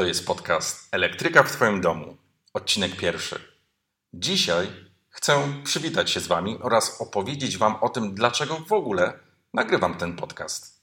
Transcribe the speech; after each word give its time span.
To 0.00 0.06
jest 0.06 0.26
podcast 0.26 0.88
Elektryka 0.92 1.42
w 1.42 1.52
Twoim 1.52 1.80
domu, 1.80 2.16
odcinek 2.54 2.96
pierwszy. 2.96 3.40
Dzisiaj 4.14 4.68
chcę 5.08 5.62
przywitać 5.64 6.10
się 6.10 6.20
z 6.20 6.26
Wami 6.26 6.58
oraz 6.62 7.00
opowiedzieć 7.00 7.58
Wam 7.58 7.76
o 7.80 7.88
tym, 7.88 8.14
dlaczego 8.14 8.56
w 8.68 8.72
ogóle 8.72 9.18
nagrywam 9.54 9.94
ten 9.94 10.16
podcast. 10.16 10.82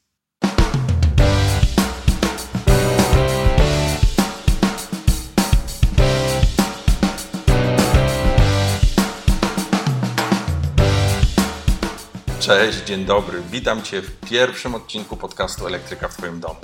Cześć, 12.39 12.77
dzień 12.86 13.05
dobry. 13.05 13.41
Witam 13.52 13.84
Cię 13.84 14.02
w 14.02 14.20
pierwszym 14.29 14.75
odcinku 14.75 15.18
podcastu 15.18 15.68
Elektryka 15.68 16.07
w 16.07 16.18
Twoim 16.18 16.39
domu. 16.39 16.59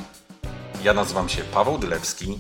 Ja 0.84 0.94
nazywam 0.94 1.30
się 1.30 1.44
Paweł 1.44 1.78
Dylewski 1.78 2.40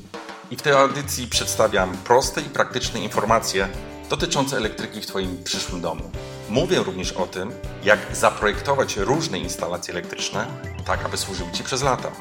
i 0.51 0.55
w 0.55 0.61
tej 0.61 0.73
audycji 0.73 1.27
przedstawiam 1.27 1.97
proste 1.97 2.41
i 2.41 2.43
praktyczne 2.43 2.99
informacje 2.99 3.67
dotyczące 4.09 4.57
elektryki 4.57 5.01
w 5.01 5.05
Twoim 5.05 5.43
przyszłym 5.43 5.81
domu. 5.81 6.11
Mówię 6.49 6.79
również 6.79 7.11
o 7.11 7.27
tym, 7.27 7.51
jak 7.83 7.99
zaprojektować 8.13 8.97
różne 8.97 9.39
instalacje 9.39 9.93
elektryczne, 9.93 10.47
tak 10.85 11.05
aby 11.05 11.17
służyły 11.17 11.51
Ci 11.51 11.63
przez 11.63 11.83
lata. 11.83 12.11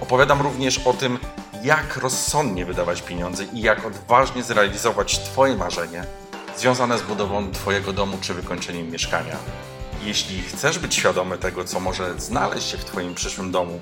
Opowiadam 0.00 0.42
również 0.42 0.78
o 0.78 0.92
tym, 0.92 1.18
jak 1.62 1.96
rozsądnie 1.96 2.66
wydawać 2.66 3.02
pieniądze 3.02 3.44
i 3.44 3.60
jak 3.60 3.86
odważnie 3.86 4.42
zrealizować 4.42 5.18
Twoje 5.18 5.56
marzenie 5.56 6.04
związane 6.56 6.98
z 6.98 7.02
budową 7.02 7.52
Twojego 7.52 7.92
domu 7.92 8.18
czy 8.20 8.34
wykończeniem 8.34 8.90
mieszkania. 8.90 9.36
Jeśli 10.04 10.42
chcesz 10.42 10.78
być 10.78 10.94
świadomy 10.94 11.38
tego, 11.38 11.64
co 11.64 11.80
może 11.80 12.20
znaleźć 12.20 12.70
się 12.70 12.78
w 12.78 12.84
Twoim 12.84 13.14
przyszłym 13.14 13.50
domu 13.50 13.80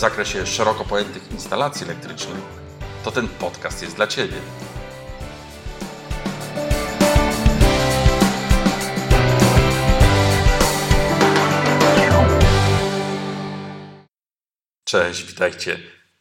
w 0.00 0.02
zakresie 0.02 0.46
szeroko 0.46 0.84
pojętych 0.84 1.32
instalacji 1.32 1.86
elektrycznych, 1.86 2.44
to 3.04 3.10
ten 3.10 3.28
podcast 3.28 3.82
jest 3.82 3.96
dla 3.96 4.06
Ciebie. 4.06 4.36
Cześć, 14.84 15.24
witajcie 15.24 15.78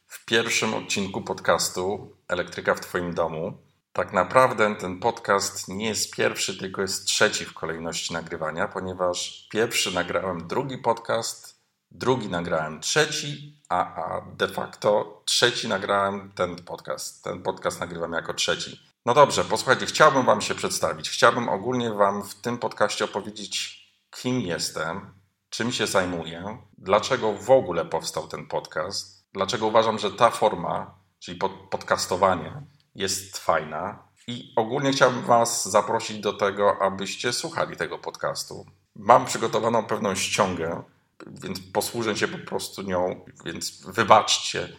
w 0.08 0.26
pierwszym 0.26 0.74
odcinku 0.74 1.22
podcastu 1.22 2.16
Elektryka 2.28 2.76
w 2.76 2.80
Twoim 2.80 3.14
domu. 3.14 3.58
Tak 3.94 4.14
naprawdę 4.14 4.76
ten 4.76 5.00
podcast 5.00 5.68
nie 5.68 5.88
jest 5.88 6.16
pierwszy, 6.16 6.58
tylko 6.58 6.82
jest 6.82 7.06
trzeci 7.06 7.46
w 7.46 7.54
kolejności 7.54 8.14
nagrywania, 8.14 8.68
ponieważ 8.68 9.48
pierwszy 9.52 9.96
nagrałem 9.96 10.48
drugi 10.48 10.78
podcast, 10.78 11.59
drugi 11.92 12.30
nagrałem 12.30 12.80
trzeci, 12.80 13.62
a, 13.70 13.96
a 13.96 14.22
de 14.22 14.48
facto 14.48 15.22
trzeci 15.26 15.68
nagrałem 15.68 16.32
ten 16.36 16.56
podcast. 16.56 17.24
Ten 17.24 17.44
podcast 17.44 17.80
nagrywam 17.80 18.14
jako 18.14 18.34
trzeci. 18.34 18.82
No 19.06 19.14
dobrze, 19.14 19.44
posłuchajcie, 19.44 19.86
chciałbym 19.86 20.26
Wam 20.26 20.42
się 20.42 20.56
przedstawić. 20.56 21.10
Chciałbym 21.10 21.50
ogólnie 21.50 21.94
Wam 21.94 22.24
w 22.24 22.36
tym 22.36 22.58
podcaście 22.58 23.06
opowiedzieć, 23.06 23.80
kim 24.12 24.42
jestem, 24.42 25.14
czym 25.50 25.72
się 25.72 25.88
zajmuję, 25.88 26.58
dlaczego 26.78 27.34
w 27.34 27.52
ogóle 27.52 27.86
powstał 27.86 28.28
ten 28.28 28.48
podcast, 28.48 29.26
dlaczego 29.34 29.68
uważam, 29.68 30.00
że 30.00 30.12
ta 30.12 30.30
forma, 30.30 30.96
czyli 31.20 31.38
pod, 31.38 31.52
podcastowanie, 31.52 32.62
jest 32.96 33.38
fajna. 33.38 34.10
I 34.28 34.54
ogólnie 34.56 34.92
chciałbym 34.92 35.22
Was 35.22 35.70
zaprosić 35.70 36.20
do 36.20 36.34
tego, 36.34 36.82
abyście 36.82 37.34
słuchali 37.34 37.78
tego 37.78 37.98
podcastu. 37.98 38.66
Mam 38.96 39.26
przygotowaną 39.26 39.86
pewną 39.86 40.16
ściągę, 40.16 40.84
więc 41.28 41.60
posłużę 41.60 42.18
się 42.18 42.28
po 42.28 42.38
prostu 42.38 42.82
nią, 42.82 43.26
więc 43.46 43.82
wybaczcie, 43.86 44.70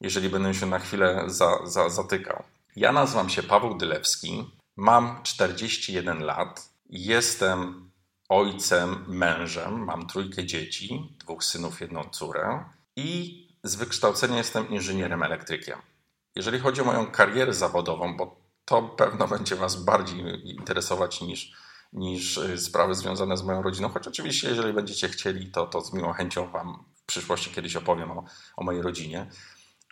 jeżeli 0.00 0.28
będę 0.28 0.54
się 0.54 0.66
na 0.66 0.78
chwilę 0.78 1.24
za, 1.26 1.66
za, 1.66 1.88
zatykał. 1.88 2.42
Ja 2.76 2.92
nazywam 2.92 3.30
się 3.30 3.42
Paweł 3.42 3.78
Dylewski, 3.78 4.50
mam 4.76 5.22
41 5.22 6.22
lat, 6.22 6.70
jestem 6.90 7.90
ojcem, 8.28 9.04
mężem, 9.08 9.84
mam 9.84 10.06
trójkę 10.06 10.44
dzieci, 10.44 11.16
dwóch 11.18 11.44
synów, 11.44 11.80
jedną 11.80 12.04
córę 12.04 12.64
i 12.96 13.40
z 13.62 13.74
wykształcenia 13.74 14.36
jestem 14.36 14.68
inżynierem 14.68 15.22
elektrykiem. 15.22 15.78
Jeżeli 16.36 16.58
chodzi 16.58 16.80
o 16.80 16.84
moją 16.84 17.06
karierę 17.06 17.54
zawodową, 17.54 18.16
bo 18.16 18.40
to 18.64 18.82
pewno 18.82 19.28
będzie 19.28 19.56
Was 19.56 19.84
bardziej 19.84 20.48
interesować 20.50 21.20
niż, 21.20 21.52
niż 21.92 22.36
y, 22.36 22.58
sprawy 22.58 22.94
związane 22.94 23.36
z 23.36 23.42
moją 23.42 23.62
rodziną, 23.62 23.88
choć 23.88 24.08
oczywiście, 24.08 24.48
jeżeli 24.48 24.72
będziecie 24.72 25.08
chcieli, 25.08 25.50
to, 25.50 25.66
to 25.66 25.80
z 25.80 25.92
miłą 25.92 26.12
chęcią 26.12 26.50
Wam 26.50 26.84
w 26.94 27.04
przyszłości 27.06 27.50
kiedyś 27.50 27.76
opowiem 27.76 28.10
o, 28.10 28.24
o 28.56 28.64
mojej 28.64 28.82
rodzinie. 28.82 29.30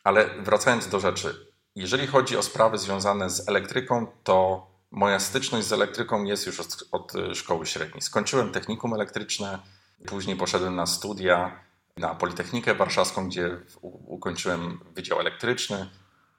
Ale 0.04 0.42
wracając 0.42 0.88
do 0.88 1.00
rzeczy, 1.00 1.52
jeżeli 1.74 2.06
chodzi 2.06 2.36
o 2.36 2.42
sprawy 2.42 2.78
związane 2.78 3.30
z 3.30 3.48
elektryką, 3.48 4.06
to 4.24 4.66
moja 4.90 5.20
styczność 5.20 5.66
z 5.66 5.72
elektryką 5.72 6.24
jest 6.24 6.46
już 6.46 6.60
od, 6.60 6.84
od 6.92 7.12
szkoły 7.34 7.66
średniej. 7.66 8.02
Skończyłem 8.02 8.52
technikum 8.52 8.94
elektryczne, 8.94 9.58
później 10.06 10.36
poszedłem 10.36 10.76
na 10.76 10.86
studia 10.86 11.68
na 11.96 12.14
Politechnikę 12.14 12.74
Warszawską, 12.74 13.28
gdzie 13.28 13.60
ukończyłem 14.06 14.80
Wydział 14.94 15.20
Elektryczny. 15.20 15.90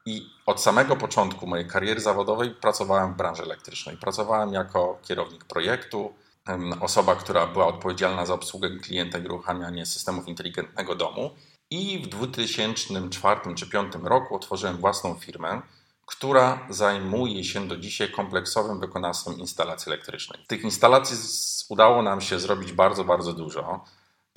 I 0.10 0.30
od 0.46 0.62
samego 0.62 0.96
początku 0.96 1.48
mojej 1.48 1.68
kariery 1.68 2.02
zawodowej 2.02 2.52
pracowałem 2.52 3.14
w 3.14 3.18
branży 3.18 3.44
elektrycznej. 3.44 3.98
Pracowałem 3.98 4.54
jako 4.54 5.00
kierownik 5.04 5.46
projektu, 5.46 6.14
osoba, 6.82 7.16
która 7.16 7.48
była 7.48 7.68
odpowiedzialna 7.68 8.26
za 8.26 8.34
obsługę 8.34 8.70
klienta 8.70 9.18
i 9.18 9.26
uruchamianie 9.26 9.86
systemów 9.86 10.28
inteligentnego 10.28 10.96
domu. 10.96 11.32
I 11.70 12.00
w 12.00 12.08
2004 12.08 13.42
czy 13.56 13.66
2005 13.66 13.94
roku 14.04 14.36
otworzyłem 14.36 14.78
własną 14.78 15.16
firmę, 15.16 15.62
która 16.06 16.68
zajmuje 16.70 17.44
się 17.44 17.68
do 17.68 17.78
dzisiaj 17.78 18.12
kompleksowym 18.12 18.80
wykonawstwem 18.80 19.40
instalacji 19.40 19.90
elektrycznej. 19.92 20.46
Tych 20.48 20.64
instalacji 20.64 21.18
udało 21.70 22.02
nam 22.02 22.22
się 22.22 22.40
zrobić 22.40 22.72
bardzo, 22.72 23.04
bardzo 23.04 23.34
dużo. 23.34 23.84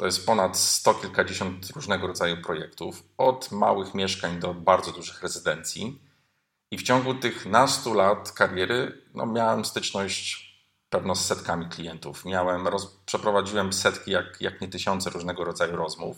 To 0.03 0.07
jest 0.07 0.27
ponad 0.27 0.59
sto 0.59 0.95
kilkadziesiąt 0.95 1.71
różnego 1.71 2.07
rodzaju 2.07 2.43
projektów, 2.43 3.03
od 3.19 3.53
małych 3.53 3.95
mieszkań 3.95 4.41
do 4.41 4.55
bardzo 4.55 4.93
dużych 4.93 5.23
rezydencji. 5.23 6.01
I 6.71 6.79
w 6.79 6.83
ciągu 6.83 7.15
tych 7.15 7.47
nastu 7.47 7.95
lat 7.95 8.33
kariery 8.33 9.03
no, 9.15 9.27
miałem 9.27 9.65
styczność 9.65 10.55
pewno 10.91 11.15
z 11.15 11.25
setkami 11.25 11.69
klientów. 11.69 12.25
Miałem, 12.25 12.69
roz, 12.69 12.87
przeprowadziłem 13.07 13.73
setki, 13.73 14.11
jak, 14.11 14.41
jak 14.41 14.61
nie 14.61 14.69
tysiące 14.69 15.11
różnego 15.11 15.45
rodzaju 15.45 15.77
rozmów. 15.77 16.17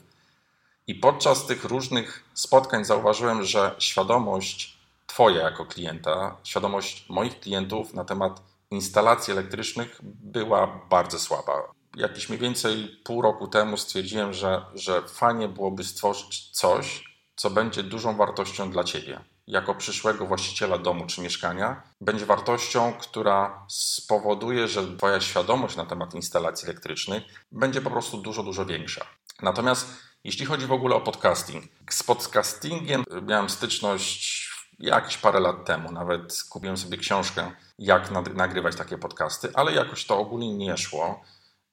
I 0.87 0.95
podczas 0.95 1.47
tych 1.47 1.65
różnych 1.65 2.25
spotkań 2.35 2.85
zauważyłem, 2.85 3.43
że 3.43 3.75
świadomość 3.79 4.79
Twoja 5.07 5.43
jako 5.43 5.67
klienta, 5.67 6.37
świadomość 6.45 7.09
moich 7.09 7.41
klientów 7.41 7.95
na 7.95 8.05
temat 8.05 8.43
instalacji 8.71 9.33
elektrycznych 9.33 10.01
była 10.03 10.67
bardzo 10.91 11.19
słaba 11.19 11.74
jakieś 11.97 12.29
mniej 12.29 12.41
więcej 12.41 13.01
pół 13.05 13.23
roku 13.23 13.49
temu 13.49 13.77
stwierdziłem, 13.77 14.33
że, 14.33 14.65
że 14.75 15.03
fajnie 15.03 15.49
byłoby 15.49 15.85
stworzyć 15.85 16.51
coś, 16.51 17.05
co 17.37 17.51
będzie 17.51 17.83
dużą 17.83 18.17
wartością 18.17 18.71
dla 18.71 18.85
Ciebie. 18.85 19.21
Jako 19.47 19.75
przyszłego 19.75 20.27
właściciela 20.27 20.79
domu 20.79 21.07
czy 21.07 21.21
mieszkania, 21.21 21.83
będzie 22.01 22.27
wartością, 22.27 22.93
która 22.93 23.67
spowoduje, 23.69 24.69
że 24.69 24.97
Twoja 24.97 25.21
świadomość 25.21 25.77
na 25.77 25.87
temat 25.87 26.15
instalacji 26.15 26.69
elektrycznych 26.69 27.23
będzie 27.53 27.81
po 27.81 27.91
prostu 27.91 28.19
dużo, 28.19 28.43
dużo 28.43 28.67
większa. 28.67 29.07
Natomiast 29.43 29.87
jeśli 30.25 30.47
chodzi 30.47 30.67
w 30.67 30.73
ogóle 30.73 30.97
o 30.97 31.01
podcasting, 31.01 31.65
z 31.91 32.03
podcastingiem 32.03 33.05
miałem 33.23 33.51
styczność 33.51 34.51
jakieś 34.79 35.17
parę 35.17 35.41
lat 35.41 35.65
temu. 35.65 35.93
Nawet 35.93 36.43
kupiłem 36.51 36.77
sobie 36.77 36.99
książkę, 36.99 37.53
jak 37.79 38.11
nagrywać 38.35 38.77
takie 38.77 38.99
podcasty, 38.99 39.49
ale 39.55 39.73
jakoś 39.73 40.07
to 40.07 40.19
ogólnie 40.19 40.55
nie 40.55 40.77
szło. 40.77 41.25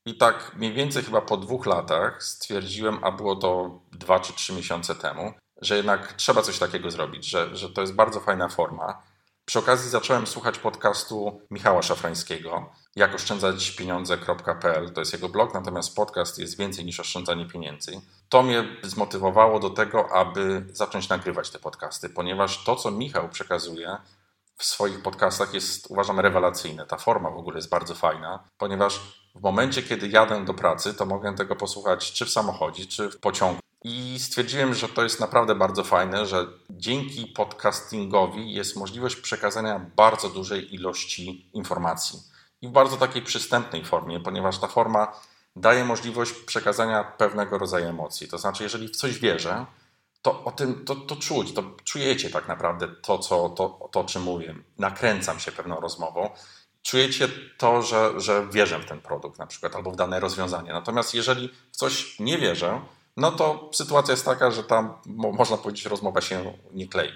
I 0.06 0.18
tak 0.18 0.52
mniej 0.56 0.74
więcej 0.74 1.04
chyba 1.04 1.22
po 1.22 1.38
dwóch 1.38 1.66
latach 1.66 2.24
stwierdziłem, 2.24 3.04
a 3.04 3.12
było 3.12 3.36
to 3.36 3.80
dwa 3.92 4.20
czy 4.20 4.34
trzy 4.34 4.54
miesiące 4.54 4.96
temu, 4.96 5.34
że 5.62 5.78
jednak 5.78 6.14
trzeba 6.14 6.42
coś 6.42 6.60
takiego 6.60 6.92
zrobić, 6.92 7.26
że, 7.26 7.56
że 7.56 7.70
to 7.70 7.82
jest 7.82 7.94
bardzo 7.94 8.20
fajna 8.20 8.50
forma. 8.50 9.04
Przy 9.46 9.60
okazji 9.60 9.90
zacząłem 9.90 10.28
słuchać 10.28 10.60
podcastu 10.60 11.42
Michała 11.52 11.82
Szafrańskiego, 11.82 12.70
jak 12.96 13.16
oszczędzać 13.16 13.72
pieniądze.pl. 13.72 14.94
To 14.94 15.02
jest 15.02 15.14
jego 15.14 15.30
blog, 15.30 15.54
natomiast 15.54 15.96
podcast 15.96 16.40
jest 16.40 16.58
więcej 16.58 16.86
niż 16.86 17.00
oszczędzanie 17.00 17.46
pieniędzy. 17.46 18.02
To 18.30 18.44
mnie 18.44 18.78
zmotywowało 18.84 19.60
do 19.60 19.70
tego, 19.70 20.10
aby 20.12 20.66
zacząć 20.72 21.10
nagrywać 21.10 21.50
te 21.50 21.60
podcasty, 21.60 22.10
ponieważ 22.10 22.64
to, 22.64 22.76
co 22.76 22.92
Michał 22.92 23.30
przekazuje 23.30 23.98
w 24.58 24.66
swoich 24.66 25.04
podcastach 25.04 25.54
jest, 25.54 25.88
uważam, 25.92 26.20
rewelacyjne. 26.20 26.86
Ta 26.86 26.98
forma 26.98 27.30
w 27.30 27.38
ogóle 27.38 27.56
jest 27.58 27.70
bardzo 27.70 27.96
fajna, 27.96 28.44
ponieważ 28.58 29.21
w 29.36 29.42
momencie, 29.42 29.84
kiedy 29.84 30.08
jadę 30.08 30.46
do 30.46 30.54
pracy, 30.54 30.94
to 30.94 31.06
mogę 31.06 31.36
tego 31.36 31.56
posłuchać 31.56 32.12
czy 32.12 32.26
w 32.26 32.30
samochodzie, 32.30 32.86
czy 32.86 33.10
w 33.10 33.20
pociągu. 33.20 33.60
I 33.84 34.20
stwierdziłem, 34.20 34.74
że 34.74 34.90
to 34.90 35.04
jest 35.04 35.20
naprawdę 35.20 35.56
bardzo 35.56 35.84
fajne, 35.84 36.26
że 36.26 36.48
dzięki 36.70 37.26
podcastingowi 37.26 38.54
jest 38.54 38.76
możliwość 38.76 39.16
przekazania 39.16 39.92
bardzo 39.96 40.30
dużej 40.30 40.76
ilości 40.76 41.50
informacji 41.54 42.20
i 42.62 42.68
w 42.68 42.72
bardzo 42.72 42.98
takiej 42.98 43.22
przystępnej 43.22 43.86
formie, 43.86 44.20
ponieważ 44.20 44.58
ta 44.58 44.68
forma 44.68 45.14
daje 45.56 45.86
możliwość 45.86 46.34
przekazania 46.34 47.04
pewnego 47.04 47.58
rodzaju 47.58 47.86
emocji. 47.86 48.28
To 48.28 48.38
znaczy, 48.38 48.64
jeżeli 48.64 48.88
w 48.88 48.96
coś 48.96 49.20
wierzę, 49.20 49.66
to 50.22 50.44
o 50.44 50.52
tym 50.52 50.86
to, 50.86 50.96
to 50.96 51.16
czuć, 51.16 51.54
to 51.54 51.64
czujecie 51.84 52.30
tak 52.30 52.48
naprawdę 52.48 52.88
to, 52.88 53.18
co, 53.18 53.50
to, 53.50 53.90
to, 53.92 54.00
o 54.00 54.04
czym 54.04 54.22
mówię. 54.22 54.56
Nakręcam 54.78 55.40
się 55.40 55.52
pewną 55.52 55.80
rozmową. 55.80 56.30
Czujecie 56.84 57.28
to, 57.58 57.82
że, 57.82 58.20
że 58.22 58.48
wierzę 58.52 58.80
w 58.80 58.86
ten 58.86 59.02
produkt 59.02 59.40
na 59.40 59.48
przykład 59.48 59.76
albo 59.76 59.92
w 59.92 59.96
dane 59.96 60.20
rozwiązanie. 60.20 60.74
Natomiast 60.74 61.14
jeżeli 61.14 61.50
w 61.72 61.78
coś 61.78 62.20
nie 62.20 62.38
wierzę, 62.38 62.82
no 63.18 63.32
to 63.32 63.70
sytuacja 63.74 64.12
jest 64.12 64.26
taka, 64.26 64.52
że 64.52 64.64
tam 64.64 64.94
można 65.34 65.58
powiedzieć 65.58 65.86
rozmowa 65.86 66.22
się 66.22 66.54
nie 66.74 66.88
klei. 66.88 67.12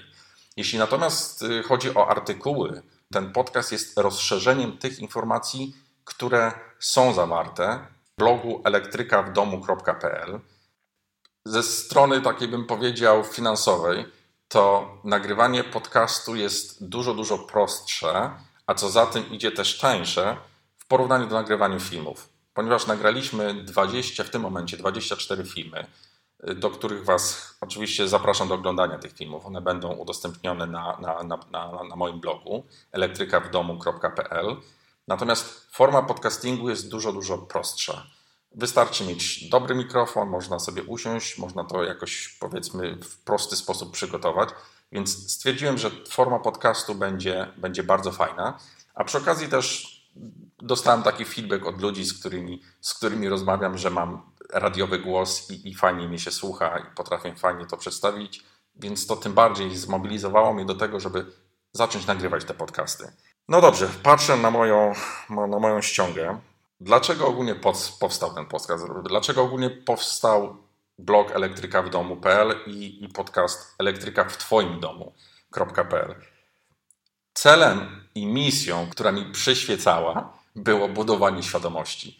Jeśli 0.57 0.79
natomiast 0.79 1.41
y, 1.41 1.63
chodzi 1.63 1.95
o 1.95 2.07
artykuły, 2.07 2.81
ten 3.13 3.31
podcast 3.31 3.71
jest 3.71 3.97
rozszerzeniem 3.97 4.77
tych 4.77 4.99
informacji, 4.99 5.75
które 6.03 6.51
są 6.79 7.13
zawarte 7.13 7.87
w 8.03 8.19
blogu 8.19 8.61
elektrykawdomu.pl. 8.63 10.39
Ze 11.45 11.63
strony 11.63 12.21
takiej 12.21 12.47
bym 12.47 12.65
powiedział 12.65 13.23
finansowej, 13.23 14.05
to 14.47 14.87
nagrywanie 15.03 15.63
podcastu 15.63 16.35
jest 16.35 16.87
dużo, 16.87 17.13
dużo 17.13 17.37
prostsze, 17.37 18.31
a 18.67 18.73
co 18.73 18.89
za 18.89 19.05
tym 19.05 19.31
idzie 19.31 19.51
też 19.51 19.77
tańsze 19.77 20.37
w 20.77 20.87
porównaniu 20.87 21.27
do 21.27 21.35
nagrywania 21.35 21.79
filmów. 21.79 22.29
Ponieważ 22.53 22.87
nagraliśmy 22.87 23.63
20, 23.63 24.23
w 24.23 24.29
tym 24.29 24.41
momencie 24.41 24.77
24 24.77 25.45
filmy, 25.45 25.87
do 26.55 26.69
których 26.69 27.05
Was 27.05 27.55
oczywiście 27.61 28.07
zapraszam 28.07 28.47
do 28.47 28.55
oglądania 28.55 28.97
tych 28.97 29.13
filmów. 29.13 29.45
One 29.45 29.61
będą 29.61 29.93
udostępnione 29.93 30.67
na, 30.67 30.97
na, 31.01 31.23
na, 31.23 31.39
na, 31.51 31.83
na 31.83 31.95
moim 31.95 32.19
blogu 32.19 32.63
elektrykawdomu.pl. 32.91 34.55
Natomiast 35.07 35.67
forma 35.71 36.01
podcastingu 36.01 36.69
jest 36.69 36.89
dużo, 36.89 37.13
dużo 37.13 37.37
prostsza. 37.37 38.03
Wystarczy 38.51 39.03
mieć 39.03 39.49
dobry 39.49 39.75
mikrofon, 39.75 40.29
można 40.29 40.59
sobie 40.59 40.83
usiąść, 40.83 41.37
można 41.37 41.63
to 41.63 41.83
jakoś 41.83 42.37
powiedzmy 42.39 42.95
w 42.95 43.17
prosty 43.23 43.55
sposób 43.55 43.91
przygotować. 43.91 44.49
Więc 44.95 45.31
stwierdziłem, 45.31 45.77
że 45.77 45.91
forma 46.09 46.39
podcastu 46.39 46.95
będzie, 46.95 47.47
będzie 47.57 47.83
bardzo 47.83 48.11
fajna. 48.11 48.59
A 48.93 49.03
przy 49.03 49.17
okazji 49.17 49.47
też 49.47 49.95
dostałem 50.61 51.03
taki 51.03 51.25
feedback 51.25 51.65
od 51.65 51.81
ludzi, 51.81 52.05
z 52.05 52.19
którymi, 52.19 52.61
z 52.81 52.93
którymi 52.93 53.29
rozmawiam, 53.29 53.77
że 53.77 53.89
mam 53.89 54.21
radiowy 54.53 54.99
głos 54.99 55.51
i, 55.51 55.69
i 55.69 55.75
fajnie 55.75 56.07
mi 56.07 56.19
się 56.19 56.31
słucha 56.31 56.77
i 56.77 56.95
potrafię 56.95 57.35
fajnie 57.35 57.65
to 57.65 57.77
przedstawić, 57.77 58.43
więc 58.75 59.07
to 59.07 59.15
tym 59.15 59.33
bardziej 59.33 59.77
zmobilizowało 59.77 60.53
mnie 60.53 60.65
do 60.65 60.75
tego, 60.75 60.99
żeby 60.99 61.25
zacząć 61.71 62.07
nagrywać 62.07 62.45
te 62.45 62.53
podcasty. 62.53 63.11
No 63.47 63.61
dobrze, 63.61 63.89
patrzę 64.03 64.37
na 64.37 64.51
moją, 64.51 64.93
na 65.29 65.59
moją 65.59 65.81
ściągę. 65.81 66.39
Dlaczego 66.79 67.27
ogólnie 67.27 67.55
powstał 67.99 68.33
ten 68.33 68.45
podcast? 68.45 68.85
Dlaczego 69.03 69.43
ogólnie 69.43 69.69
powstał 69.69 70.64
blog 70.99 71.31
elektryka 71.31 71.81
w 71.81 71.89
domu.pl 71.89 72.55
i, 72.67 73.03
i 73.03 73.09
podcast 73.09 73.75
elektryka 73.79 74.23
w 74.23 74.37
twoim 74.37 74.79
domu.pl? 74.79 76.15
Celem 77.33 78.07
i 78.15 78.25
misją, 78.25 78.87
która 78.89 79.11
mi 79.11 79.25
przyświecała, 79.31 80.33
było 80.55 80.89
budowanie 80.89 81.43
świadomości. 81.43 82.19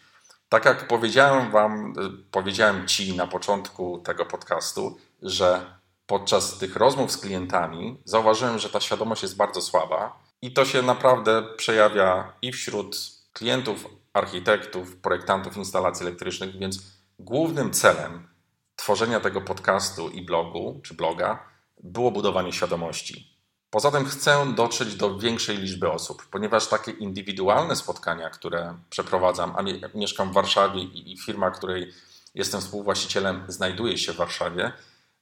Tak 0.49 0.65
jak 0.65 0.87
powiedziałem 0.87 1.51
Wam, 1.51 1.93
powiedziałem 2.31 2.87
Ci 2.87 3.15
na 3.15 3.27
początku 3.27 3.99
tego 3.99 4.25
podcastu, 4.25 4.97
że 5.21 5.65
podczas 6.07 6.57
tych 6.57 6.75
rozmów 6.75 7.11
z 7.11 7.17
klientami 7.17 7.97
zauważyłem, 8.05 8.59
że 8.59 8.69
ta 8.69 8.79
świadomość 8.79 9.21
jest 9.23 9.35
bardzo 9.35 9.61
słaba 9.61 10.19
i 10.41 10.53
to 10.53 10.65
się 10.65 10.81
naprawdę 10.81 11.43
przejawia 11.57 12.33
i 12.41 12.51
wśród 12.51 12.97
klientów, 13.33 13.85
architektów, 14.13 14.95
projektantów 14.95 15.57
instalacji 15.57 16.05
elektrycznych, 16.05 16.57
więc 16.57 16.79
głównym 17.19 17.71
celem 17.71 18.27
tworzenia 18.75 19.19
tego 19.19 19.41
podcastu 19.41 20.09
i 20.09 20.21
blogu, 20.21 20.81
czy 20.83 20.93
bloga, 20.93 21.49
było 21.83 22.11
budowanie 22.11 22.53
świadomości. 22.53 23.35
Poza 23.69 23.91
tym 23.91 24.05
chcę 24.05 24.53
dotrzeć 24.53 24.95
do 24.95 25.17
większej 25.17 25.57
liczby 25.57 25.91
osób, 25.91 26.25
ponieważ 26.31 26.67
takie 26.67 26.91
indywidualne 26.91 27.75
spotkania, 27.75 28.29
które 28.29 28.77
przeprowadzam, 28.89 29.55
a 29.57 29.63
mieszkam 29.97 30.31
w 30.31 30.33
Warszawie 30.33 30.81
i 30.81 31.17
firma, 31.17 31.51
której 31.51 31.93
jestem 32.35 32.61
współwłaścicielem, 32.61 33.43
znajduje 33.47 33.97
się 33.97 34.13
w 34.13 34.15
Warszawie, 34.15 34.71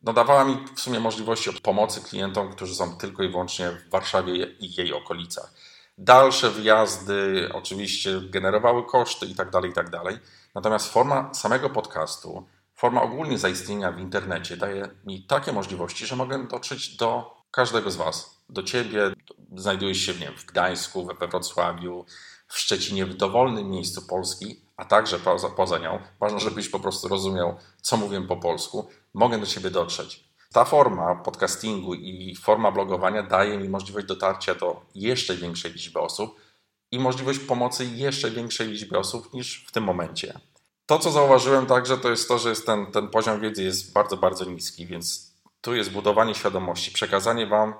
no 0.04 0.14
dawała 0.14 0.46
mi 0.46 0.58
w 0.76 0.80
sumie 0.80 1.00
możliwości 1.00 1.54
pomocy 1.54 2.02
klientom, 2.02 2.52
którzy 2.52 2.76
są 2.76 2.98
tylko 2.98 3.24
i 3.24 3.30
wyłącznie 3.30 3.72
w 3.72 3.90
Warszawie 3.90 4.46
i 4.60 4.76
jej 4.76 4.94
okolicach. 4.94 5.54
Dalsze 5.98 6.50
wyjazdy 6.50 7.50
oczywiście 7.54 8.22
generowały 8.22 8.86
koszty 8.86 9.26
itd., 9.26 9.52
tak 9.52 9.66
itd. 9.66 10.00
Tak 10.04 10.20
Natomiast 10.56 10.94
forma 10.94 11.34
samego 11.34 11.70
podcastu, 11.70 12.48
forma 12.84 13.02
ogólnie 13.02 13.38
zaistnienia 13.38 13.92
w 13.92 14.00
internecie 14.00 14.58
daje 14.58 14.90
mi 15.06 15.24
takie 15.24 15.54
możliwości, 15.54 16.06
że 16.06 16.16
mogę 16.16 16.48
dotrzeć 16.48 16.98
do 16.98 17.38
każdego 17.52 17.92
z 17.92 17.96
Was 17.96 18.44
do 18.50 18.64
ciebie, 18.64 19.12
znajdujesz 19.56 19.98
się 19.98 20.14
wiem, 20.14 20.34
w 20.38 20.46
Gdańsku, 20.46 21.06
we 21.06 21.28
Wrocławiu, 21.28 22.06
w 22.48 22.60
Szczecinie, 22.60 23.06
w 23.06 23.14
dowolnym 23.14 23.70
miejscu 23.70 24.08
Polski, 24.08 24.62
a 24.78 24.86
także 24.86 25.20
poza, 25.20 25.50
poza 25.50 25.78
nią, 25.78 26.00
ważne, 26.20 26.40
żebyś 26.40 26.70
po 26.70 26.80
prostu 26.80 27.08
rozumiał, 27.08 27.58
co 27.82 27.98
mówię 27.98 28.22
po 28.22 28.38
polsku, 28.38 28.90
mogę 29.14 29.40
do 29.40 29.46
ciebie 29.46 29.70
dotrzeć. 29.70 30.30
Ta 30.54 30.66
forma 30.66 31.16
podcastingu 31.16 31.94
i 31.94 32.36
forma 32.36 32.72
blogowania 32.72 33.24
daje 33.24 33.58
mi 33.58 33.70
możliwość 33.70 34.08
dotarcia 34.08 34.56
do 34.56 34.82
jeszcze 34.96 35.36
większej 35.36 35.72
liczby 35.72 36.00
osób 36.00 36.40
i 36.92 37.00
możliwość 37.00 37.40
pomocy 37.40 37.86
jeszcze 37.86 38.32
większej 38.32 38.68
liczbie 38.68 39.00
osób 39.00 39.34
niż 39.34 39.66
w 39.68 39.72
tym 39.72 39.84
momencie. 39.84 40.40
To, 40.86 41.00
co 41.00 41.12
zauważyłem 41.12 41.66
także, 41.66 41.98
to 41.98 42.10
jest 42.10 42.28
to, 42.28 42.40
że 42.40 42.50
jest 42.50 42.66
ten, 42.66 42.86
ten 42.86 43.08
poziom 43.08 43.40
wiedzy 43.40 43.64
jest 43.64 43.94
bardzo, 43.94 44.18
bardzo 44.18 44.46
niski, 44.46 44.86
więc 44.86 45.34
tu 45.62 45.76
jest 45.76 45.92
budowanie 45.92 46.36
świadomości, 46.36 46.92
przekazanie 46.92 47.48
Wam 47.48 47.74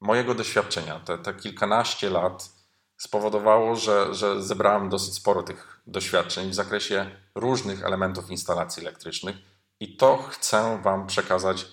mojego 0.00 0.34
doświadczenia, 0.34 1.00
te, 1.00 1.18
te 1.18 1.34
kilkanaście 1.34 2.10
lat 2.10 2.50
spowodowało, 2.96 3.76
że, 3.76 4.14
że 4.14 4.42
zebrałem 4.42 4.88
dosyć 4.88 5.14
sporo 5.14 5.42
tych 5.42 5.80
doświadczeń 5.86 6.50
w 6.50 6.54
zakresie 6.54 7.10
różnych 7.34 7.84
elementów 7.84 8.30
instalacji 8.30 8.82
elektrycznych 8.82 9.36
i 9.80 9.96
to 9.96 10.16
chcę 10.16 10.80
Wam 10.82 11.06
przekazać 11.06 11.66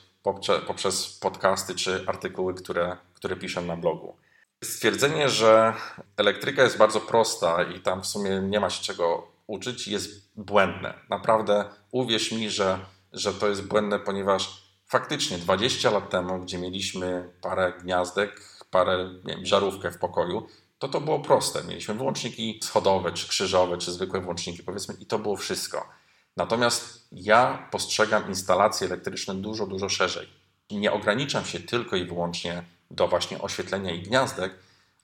poprzez 0.68 1.20
podcasty 1.20 1.76
czy 1.76 2.04
artykuły, 2.08 2.54
które, 2.54 2.98
które 3.14 3.36
piszę 3.36 3.62
na 3.62 3.78
blogu. 3.78 4.16
Stwierdzenie, 4.64 5.30
że 5.30 5.74
elektryka 6.18 6.64
jest 6.64 6.78
bardzo 6.78 7.02
prosta 7.02 7.64
i 7.64 7.80
tam 7.80 8.02
w 8.02 8.08
sumie 8.08 8.42
nie 8.42 8.60
ma 8.60 8.70
się 8.70 8.84
czego 8.84 9.35
uczyć, 9.48 9.88
jest 9.88 10.32
błędne. 10.36 10.94
Naprawdę 11.10 11.66
uwierz 11.92 12.32
mi, 12.32 12.50
że, 12.50 12.80
że 13.14 13.34
to 13.34 13.50
jest 13.50 13.68
błędne, 13.68 14.00
ponieważ 14.00 14.66
faktycznie 14.88 15.38
20 15.38 15.92
lat 15.92 16.10
temu, 16.10 16.40
gdzie 16.40 16.58
mieliśmy 16.58 17.34
parę 17.42 17.74
gniazdek, 17.82 18.42
parę 18.72 19.10
nie 19.26 19.36
wiem, 19.36 19.46
żarówkę 19.46 19.92
w 19.92 19.98
pokoju, 19.98 20.48
to 20.80 20.88
to 20.88 21.02
było 21.02 21.20
proste. 21.20 21.64
Mieliśmy 21.64 21.94
włączniki 21.94 22.60
schodowe, 22.64 23.12
czy 23.12 23.28
krzyżowe, 23.28 23.78
czy 23.78 23.92
zwykłe 23.92 24.22
włączniki, 24.22 24.64
powiedzmy, 24.64 24.96
i 25.00 25.06
to 25.06 25.20
było 25.20 25.38
wszystko. 25.38 25.90
Natomiast 26.38 27.08
ja 27.12 27.68
postrzegam 27.72 28.30
instalacje 28.30 28.88
elektryczne 28.88 29.36
dużo, 29.36 29.68
dużo 29.68 29.90
szerzej. 29.90 30.30
Nie 30.72 30.92
ograniczam 30.92 31.46
się 31.46 31.60
tylko 31.60 31.96
i 31.96 32.06
wyłącznie 32.06 32.64
do 32.92 33.08
właśnie 33.08 33.42
oświetlenia 33.42 33.92
i 33.92 34.02
gniazdek, 34.02 34.56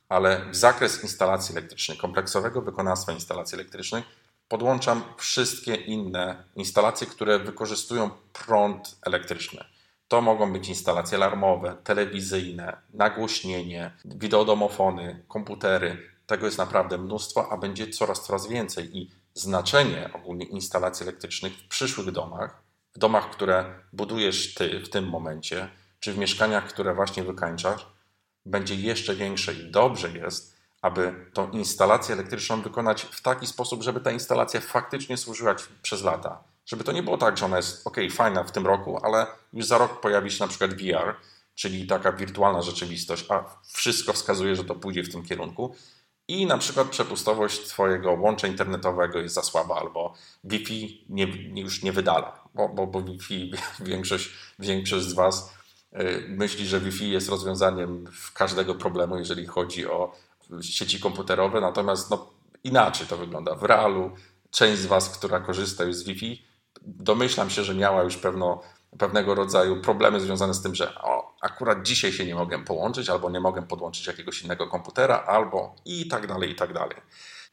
ale 0.09 0.45
w 0.51 0.55
zakres 0.55 1.03
instalacji 1.03 1.57
elektrycznych, 1.57 1.97
kompleksowego 1.97 2.61
wykonawstwa 2.61 3.11
instalacji 3.11 3.55
elektrycznych 3.55 4.05
podłączam 4.51 5.03
wszystkie 5.17 5.75
inne 5.75 6.43
instalacje, 6.55 7.07
które 7.07 7.39
wykorzystują 7.39 8.09
prąd 8.33 8.97
elektryczny. 9.05 9.63
To 10.07 10.21
mogą 10.21 10.53
być 10.53 10.69
instalacje 10.69 11.17
alarmowe, 11.17 11.75
telewizyjne, 11.83 12.77
nagłośnienie, 12.93 13.91
wideodomofony, 14.05 15.23
komputery. 15.27 15.97
Tego 16.25 16.45
jest 16.45 16.57
naprawdę 16.57 16.97
mnóstwo, 16.97 17.51
a 17.51 17.57
będzie 17.57 17.87
coraz, 17.87 18.25
coraz 18.25 18.47
więcej. 18.47 18.97
I 18.97 19.11
znaczenie 19.33 20.09
ogólnie 20.13 20.45
instalacji 20.45 21.03
elektrycznych 21.03 21.53
w 21.53 21.67
przyszłych 21.67 22.11
domach, 22.11 22.63
w 22.95 22.97
domach, 22.99 23.29
które 23.29 23.65
budujesz 23.93 24.53
ty 24.53 24.79
w 24.79 24.89
tym 24.89 25.09
momencie, 25.09 25.69
czy 25.99 26.13
w 26.13 26.17
mieszkaniach, 26.17 26.67
które 26.67 26.93
właśnie 26.93 27.23
wykańczasz, 27.23 27.87
będzie 28.45 28.75
jeszcze 28.75 29.15
większe 29.15 29.53
i 29.53 29.71
dobrze 29.71 30.09
jest, 30.09 30.50
aby 30.81 31.25
tą 31.33 31.51
instalację 31.51 32.15
elektryczną 32.15 32.61
wykonać 32.61 33.01
w 33.03 33.21
taki 33.21 33.47
sposób, 33.47 33.83
żeby 33.83 34.01
ta 34.01 34.11
instalacja 34.11 34.61
faktycznie 34.61 35.17
służyła 35.17 35.55
przez 35.81 36.03
lata. 36.03 36.43
Żeby 36.65 36.83
to 36.83 36.91
nie 36.91 37.03
było 37.03 37.17
tak, 37.17 37.37
że 37.37 37.45
ona 37.45 37.57
jest 37.57 37.87
ok, 37.87 37.97
fajna 38.11 38.43
w 38.43 38.51
tym 38.51 38.67
roku, 38.67 38.99
ale 39.05 39.27
już 39.53 39.65
za 39.65 39.77
rok 39.77 40.01
pojawi 40.01 40.31
się 40.31 40.43
na 40.43 40.47
przykład 40.47 40.73
VR, 40.73 41.15
czyli 41.55 41.87
taka 41.87 42.11
wirtualna 42.11 42.61
rzeczywistość, 42.61 43.25
a 43.29 43.43
wszystko 43.73 44.13
wskazuje, 44.13 44.55
że 44.55 44.63
to 44.63 44.75
pójdzie 44.75 45.03
w 45.03 45.11
tym 45.11 45.23
kierunku. 45.23 45.75
I 46.27 46.45
na 46.45 46.57
przykład 46.57 46.89
przepustowość 46.89 47.67
Twojego 47.67 48.11
łącza 48.11 48.47
internetowego 48.47 49.19
jest 49.19 49.35
za 49.35 49.41
słaba, 49.41 49.75
albo 49.75 50.13
Wi-Fi 50.43 51.05
nie, 51.09 51.23
już 51.61 51.83
nie 51.83 51.91
wydala, 51.91 52.43
bo, 52.53 52.69
bo, 52.69 52.87
bo 52.87 53.01
Wi-Fi 53.01 53.51
większość, 53.79 54.29
większość 54.59 55.05
z 55.05 55.13
Was 55.13 55.53
y, 55.93 56.25
myśli, 56.29 56.67
że 56.67 56.79
Wi-Fi 56.79 57.09
jest 57.09 57.29
rozwiązaniem 57.29 58.05
każdego 58.33 58.75
problemu, 58.75 59.17
jeżeli 59.17 59.45
chodzi 59.45 59.87
o 59.87 60.15
sieci 60.61 60.99
komputerowe, 60.99 61.61
natomiast 61.61 62.09
no, 62.09 62.29
inaczej 62.63 63.07
to 63.07 63.17
wygląda. 63.17 63.55
W 63.55 63.63
realu 63.63 64.11
część 64.51 64.81
z 64.81 64.85
Was, 64.85 65.09
która 65.09 65.39
korzysta 65.39 65.83
już 65.83 65.95
z 65.95 66.03
Wi-Fi, 66.03 66.45
domyślam 66.81 67.49
się, 67.49 67.63
że 67.63 67.75
miała 67.75 68.03
już 68.03 68.17
pewno 68.17 68.61
pewnego 68.99 69.35
rodzaju 69.35 69.81
problemy 69.81 70.19
związane 70.19 70.53
z 70.53 70.61
tym, 70.61 70.75
że 70.75 70.95
o, 70.95 71.35
akurat 71.41 71.83
dzisiaj 71.83 72.13
się 72.13 72.25
nie 72.25 72.35
mogę 72.35 72.63
połączyć, 72.65 73.09
albo 73.09 73.29
nie 73.29 73.39
mogę 73.39 73.67
podłączyć 73.67 74.07
jakiegoś 74.07 74.41
innego 74.41 74.67
komputera, 74.67 75.23
albo 75.27 75.75
i 75.85 76.07
tak 76.07 76.27
dalej, 76.27 76.51
i 76.51 76.55
tak 76.55 76.73
dalej. 76.73 76.97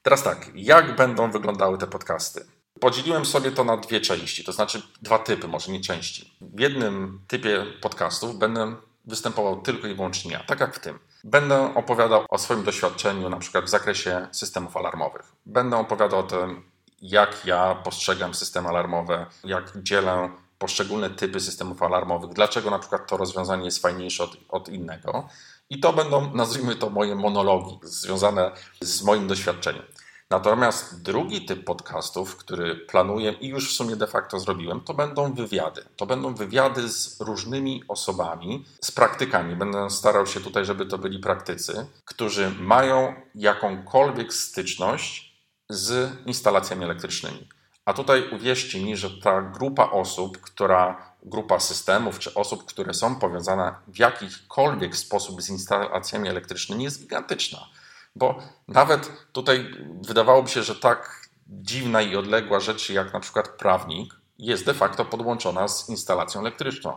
Teraz 0.03 0.23
tak, 0.23 0.51
jak 0.55 0.97
będą 0.97 1.31
wyglądały 1.31 1.79
te 1.79 1.87
podcasty? 1.87 2.47
Podzieliłem 2.81 3.27
sobie 3.27 3.51
to 3.51 3.65
na 3.65 3.77
dwie 3.77 4.01
części, 4.01 4.45
to 4.45 4.53
znaczy 4.53 4.83
dwa 5.03 5.19
typy, 5.19 5.49
może 5.49 5.73
nie 5.73 5.81
części. 5.81 6.37
W 6.41 6.61
jednym 6.61 7.21
typie 7.29 7.65
podcastów 7.81 8.39
będę 8.39 8.77
występował 9.05 9.63
tylko 9.63 9.87
i 9.87 9.95
wyłącznie 9.95 10.33
ja, 10.33 10.45
tak 10.45 10.61
jak 10.61 10.77
w 10.77 10.79
tym. 10.79 10.99
Będę 11.25 11.75
opowiadał 11.75 12.25
o 12.31 12.39
swoim 12.39 12.65
doświadczeniu, 12.65 13.29
na 13.29 13.37
przykład 13.37 13.65
w 13.65 13.69
zakresie 13.69 14.29
systemów 14.33 14.77
alarmowych. 14.77 15.33
Będę 15.47 15.77
opowiadał 15.77 16.21
o 16.21 16.23
tym, 16.23 16.63
jak 17.03 17.47
ja 17.47 17.75
postrzegam 17.75 18.35
systemy 18.35 18.69
alarmowe, 18.69 19.27
jak 19.45 19.83
dzielę 19.83 20.31
poszczególne 20.59 21.11
typy 21.11 21.41
systemów 21.41 21.83
alarmowych, 21.83 22.33
dlaczego 22.33 22.71
na 22.71 22.79
przykład 22.79 23.07
to 23.07 23.17
rozwiązanie 23.17 23.65
jest 23.65 23.83
fajniejsze 23.83 24.25
od, 24.25 24.37
od 24.49 24.69
innego. 24.69 25.29
I 25.71 25.81
to 25.81 25.93
będą, 25.93 26.35
nazwijmy 26.35 26.77
to, 26.77 26.91
moje 26.91 27.15
monologi 27.15 27.79
związane 27.83 28.53
z 28.81 29.03
moim 29.03 29.29
doświadczeniem. 29.29 29.83
Natomiast 30.31 31.03
drugi 31.03 31.45
typ 31.45 31.65
podcastów, 31.65 32.37
który 32.37 32.77
planuję 32.77 33.33
i 33.33 33.49
już 33.49 33.71
w 33.71 33.77
sumie 33.77 33.97
de 33.97 34.07
facto 34.07 34.41
zrobiłem, 34.41 34.81
to 34.81 34.95
będą 34.95 35.33
wywiady. 35.35 35.85
To 35.97 36.07
będą 36.07 36.35
wywiady 36.35 36.89
z 36.89 37.21
różnymi 37.21 37.83
osobami, 37.89 38.65
z 38.81 38.91
praktykami. 38.91 39.57
Będę 39.57 39.91
starał 39.91 40.27
się 40.27 40.41
tutaj, 40.41 40.65
żeby 40.65 40.87
to 40.87 40.99
byli 40.99 41.19
praktycy, 41.19 41.87
którzy 42.05 42.51
mają 42.61 43.15
jakąkolwiek 43.35 44.35
styczność 44.35 45.39
z 45.69 46.11
instalacjami 46.27 46.85
elektrycznymi. 46.85 47.49
A 47.85 47.93
tutaj 47.93 48.31
uwierzcie 48.31 48.85
mi, 48.85 48.97
że 48.97 49.11
ta 49.11 49.43
grupa 49.43 49.91
osób, 49.91 50.41
która, 50.41 51.15
grupa 51.23 51.61
systemów 51.61 52.19
czy 52.19 52.35
osób, 52.35 52.65
które 52.65 52.95
są 52.95 53.17
powiązane 53.17 53.75
w 53.87 53.99
jakikolwiek 53.99 54.97
sposób 54.97 55.43
z 55.43 55.49
instalacjami 55.49 56.29
elektrycznymi 56.29 56.85
jest 56.85 57.01
gigantyczna. 57.01 57.59
Bo 58.19 58.39
nawet 58.69 59.13
tutaj 59.33 59.71
wydawałoby 60.03 60.49
się, 60.49 60.63
że 60.63 60.75
tak 60.75 61.29
dziwna 61.47 62.03
i 62.03 62.17
odległa 62.17 62.61
rzecz 62.61 62.91
jak 62.91 63.13
na 63.13 63.21
przykład 63.21 63.49
prawnik 63.49 64.15
jest 64.39 64.67
de 64.67 64.75
facto 64.75 65.05
podłączona 65.05 65.69
z 65.69 65.89
instalacją 65.89 66.41
elektryczną. 66.41 66.97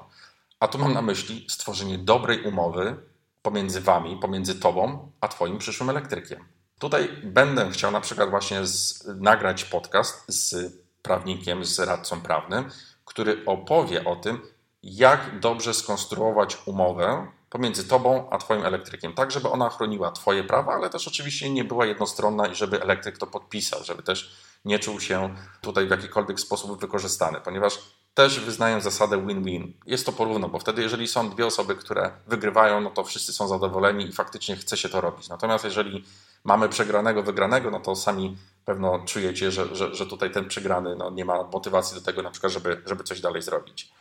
A 0.60 0.68
tu 0.68 0.78
mam 0.78 0.94
na 0.94 1.02
myśli 1.02 1.46
stworzenie 1.50 1.98
dobrej 1.98 2.44
umowy 2.44 2.96
pomiędzy 3.42 3.82
wami, 3.82 4.18
pomiędzy 4.18 4.60
tobą, 4.60 5.12
a 5.22 5.28
twoim 5.28 5.58
przyszłym 5.58 5.90
elektrykiem. 5.90 6.46
Tutaj 6.80 7.10
będę 7.24 7.72
chciał 7.72 7.92
na 7.92 8.02
przykład 8.02 8.30
właśnie 8.30 8.68
z, 8.68 9.06
nagrać 9.16 9.64
podcast 9.64 10.24
z 10.28 10.74
prawnikiem, 11.02 11.66
z 11.66 11.80
radcą 11.80 12.22
prawnym, 12.22 12.70
który 13.06 13.46
opowie 13.46 14.06
o 14.06 14.16
tym, 14.16 14.42
jak 14.84 15.40
dobrze 15.40 15.74
skonstruować 15.74 16.58
umowę 16.66 17.28
pomiędzy 17.52 17.88
tobą 17.88 18.30
a 18.30 18.38
twoim 18.38 18.66
elektrykiem, 18.66 19.14
tak 19.14 19.32
żeby 19.32 19.50
ona 19.50 19.70
chroniła 19.70 20.12
twoje 20.12 20.44
prawa, 20.44 20.74
ale 20.74 20.90
też 20.90 21.08
oczywiście 21.08 21.50
nie 21.50 21.64
była 21.64 21.86
jednostronna 21.86 22.48
i 22.48 22.56
żeby 22.56 22.82
elektryk 22.82 23.18
to 23.18 23.28
podpisał, 23.28 23.84
żeby 23.84 24.04
też 24.04 24.36
nie 24.66 24.80
czuł 24.80 25.00
się 25.00 25.36
tutaj 25.62 25.88
w 25.88 25.90
jakikolwiek 25.90 26.40
sposób 26.40 26.82
wykorzystany, 26.82 27.42
ponieważ 27.42 27.80
też 28.14 28.40
wyznaję 28.40 28.82
zasadę 28.82 29.28
win-win. 29.28 29.74
Jest 29.86 30.06
to 30.06 30.12
porówno, 30.12 30.50
bo 30.50 30.60
wtedy 30.60 30.82
jeżeli 30.82 31.08
są 31.08 31.30
dwie 31.30 31.46
osoby, 31.46 31.76
które 31.76 32.12
wygrywają, 32.28 32.82
no 32.82 32.90
to 32.90 33.04
wszyscy 33.04 33.34
są 33.34 33.48
zadowoleni 33.48 34.06
i 34.06 34.12
faktycznie 34.12 34.56
chce 34.56 34.78
się 34.78 34.90
to 34.90 35.02
robić. 35.02 35.30
Natomiast 35.30 35.64
jeżeli 35.64 36.06
mamy 36.44 36.70
przegranego, 36.70 37.24
wygranego, 37.24 37.72
no 37.72 37.80
to 37.80 37.96
sami 37.96 38.38
pewno 38.66 39.00
czujecie, 39.06 39.52
że, 39.52 39.76
że, 39.76 39.96
że 39.96 40.06
tutaj 40.06 40.32
ten 40.32 40.48
przegrany 40.48 40.96
no, 40.96 41.10
nie 41.10 41.26
ma 41.26 41.44
motywacji 41.44 41.96
do 41.96 42.02
tego 42.02 42.22
na 42.22 42.32
przykład, 42.32 42.54
żeby, 42.54 42.82
żeby 42.86 43.04
coś 43.04 43.22
dalej 43.22 43.42
zrobić. 43.42 43.92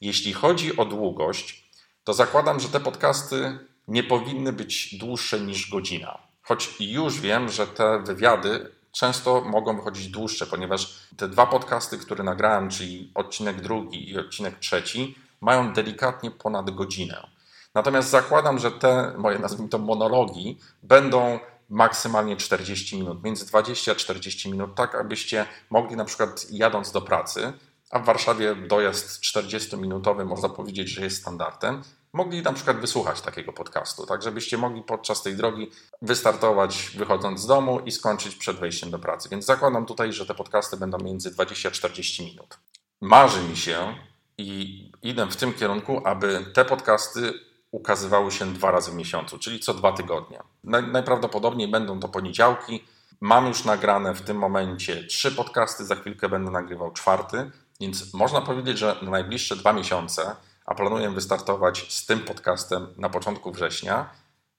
Jeśli 0.00 0.32
chodzi 0.32 0.76
o 0.76 0.84
długość, 0.84 1.63
to 2.04 2.14
zakładam, 2.14 2.60
że 2.60 2.68
te 2.68 2.80
podcasty 2.80 3.58
nie 3.88 4.02
powinny 4.02 4.52
być 4.52 4.98
dłuższe 4.98 5.40
niż 5.40 5.70
godzina. 5.70 6.18
Choć 6.42 6.74
już 6.80 7.20
wiem, 7.20 7.48
że 7.48 7.66
te 7.66 8.02
wywiady 8.02 8.70
często 8.92 9.40
mogą 9.40 9.76
wychodzić 9.76 10.08
dłuższe, 10.08 10.46
ponieważ 10.46 10.98
te 11.16 11.28
dwa 11.28 11.46
podcasty, 11.46 11.98
które 11.98 12.24
nagrałem, 12.24 12.70
czyli 12.70 13.12
odcinek 13.14 13.60
drugi 13.60 14.10
i 14.10 14.18
odcinek 14.18 14.58
trzeci, 14.58 15.18
mają 15.40 15.72
delikatnie 15.72 16.30
ponad 16.30 16.70
godzinę. 16.70 17.26
Natomiast 17.74 18.10
zakładam, 18.10 18.58
że 18.58 18.70
te 18.70 19.14
moje, 19.18 19.38
nazwijmy 19.38 19.68
to, 19.68 19.78
monologi 19.78 20.58
będą 20.82 21.38
maksymalnie 21.70 22.36
40 22.36 22.98
minut, 22.98 23.24
między 23.24 23.46
20 23.46 23.92
a 23.92 23.94
40 23.94 24.50
minut, 24.50 24.74
tak 24.74 24.94
abyście 24.94 25.46
mogli 25.70 25.96
na 25.96 26.04
przykład 26.04 26.46
jadąc 26.50 26.92
do 26.92 27.00
pracy, 27.00 27.52
a 27.90 27.98
w 27.98 28.04
Warszawie 28.04 28.54
dojazd 28.54 29.20
40-minutowy 29.22 30.26
można 30.26 30.48
powiedzieć, 30.48 30.88
że 30.88 31.04
jest 31.04 31.16
standardem, 31.16 31.82
mogli 32.12 32.42
na 32.42 32.52
przykład 32.52 32.80
wysłuchać 32.80 33.20
takiego 33.20 33.52
podcastu, 33.52 34.06
tak 34.06 34.22
żebyście 34.22 34.58
mogli 34.58 34.82
podczas 34.82 35.22
tej 35.22 35.36
drogi 35.36 35.70
wystartować 36.02 36.90
wychodząc 36.96 37.40
z 37.40 37.46
domu 37.46 37.80
i 37.80 37.92
skończyć 37.92 38.36
przed 38.36 38.56
wejściem 38.56 38.90
do 38.90 38.98
pracy. 38.98 39.28
Więc 39.28 39.44
zakładam 39.44 39.86
tutaj, 39.86 40.12
że 40.12 40.26
te 40.26 40.34
podcasty 40.34 40.76
będą 40.76 40.98
między 40.98 41.30
20 41.30 41.68
a 41.68 41.72
40 41.72 42.24
minut. 42.24 42.58
Marzy 43.00 43.42
mi 43.42 43.56
się 43.56 43.94
i 44.38 44.90
idę 45.02 45.26
w 45.26 45.36
tym 45.36 45.52
kierunku, 45.52 46.02
aby 46.04 46.46
te 46.54 46.64
podcasty 46.64 47.32
ukazywały 47.70 48.30
się 48.30 48.52
dwa 48.52 48.70
razy 48.70 48.90
w 48.90 48.94
miesiącu, 48.94 49.38
czyli 49.38 49.60
co 49.60 49.74
dwa 49.74 49.92
tygodnie. 49.92 50.38
Najprawdopodobniej 50.64 51.68
będą 51.68 52.00
to 52.00 52.08
poniedziałki. 52.08 52.84
Mam 53.20 53.46
już 53.46 53.64
nagrane 53.64 54.14
w 54.14 54.22
tym 54.22 54.36
momencie 54.36 55.04
trzy 55.04 55.32
podcasty, 55.32 55.84
za 55.84 55.94
chwilkę 55.94 56.28
będę 56.28 56.50
nagrywał 56.50 56.92
czwarty, 56.92 57.50
więc 57.80 58.14
można 58.14 58.40
powiedzieć, 58.40 58.78
że 58.78 58.96
na 59.02 59.10
najbliższe 59.10 59.56
dwa 59.56 59.72
miesiące, 59.72 60.36
a 60.66 60.74
planuję 60.74 61.10
wystartować 61.10 61.92
z 61.92 62.06
tym 62.06 62.20
podcastem 62.20 62.86
na 62.96 63.08
początku 63.08 63.52
września, 63.52 64.10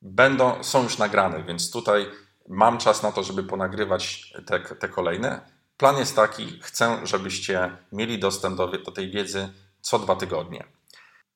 będą, 0.02 0.64
są 0.64 0.84
już 0.84 0.98
nagrane, 0.98 1.44
więc 1.44 1.72
tutaj 1.72 2.12
mam 2.48 2.78
czas 2.78 3.04
na 3.04 3.12
to, 3.12 3.24
żeby 3.24 3.44
ponagrywać 3.44 4.34
te, 4.46 4.60
te 4.60 4.90
kolejne. 4.90 5.42
Plan 5.78 5.98
jest 5.98 6.16
taki, 6.16 6.60
chcę, 6.62 7.00
żebyście 7.04 7.78
mieli 7.92 8.20
dostęp 8.20 8.58
do, 8.58 8.68
do 8.68 8.92
tej 8.92 9.12
wiedzy 9.12 9.50
co 9.82 10.00
dwa 10.00 10.16
tygodnie. 10.16 10.64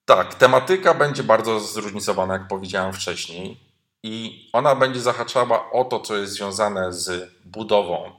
Tak, 0.05 0.35
tematyka 0.35 0.93
będzie 0.93 1.23
bardzo 1.23 1.59
zróżnicowana, 1.59 2.33
jak 2.33 2.47
powiedziałem 2.47 2.93
wcześniej, 2.93 3.69
i 4.03 4.49
ona 4.53 4.75
będzie 4.75 4.99
zahaczała 4.99 5.71
o 5.71 5.83
to, 5.83 5.99
co 5.99 6.17
jest 6.17 6.33
związane 6.33 6.93
z 6.93 7.31
budową 7.45 8.11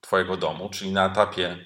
Twojego 0.00 0.36
domu, 0.36 0.68
czyli 0.72 0.92
na 0.92 1.06
etapie, 1.06 1.58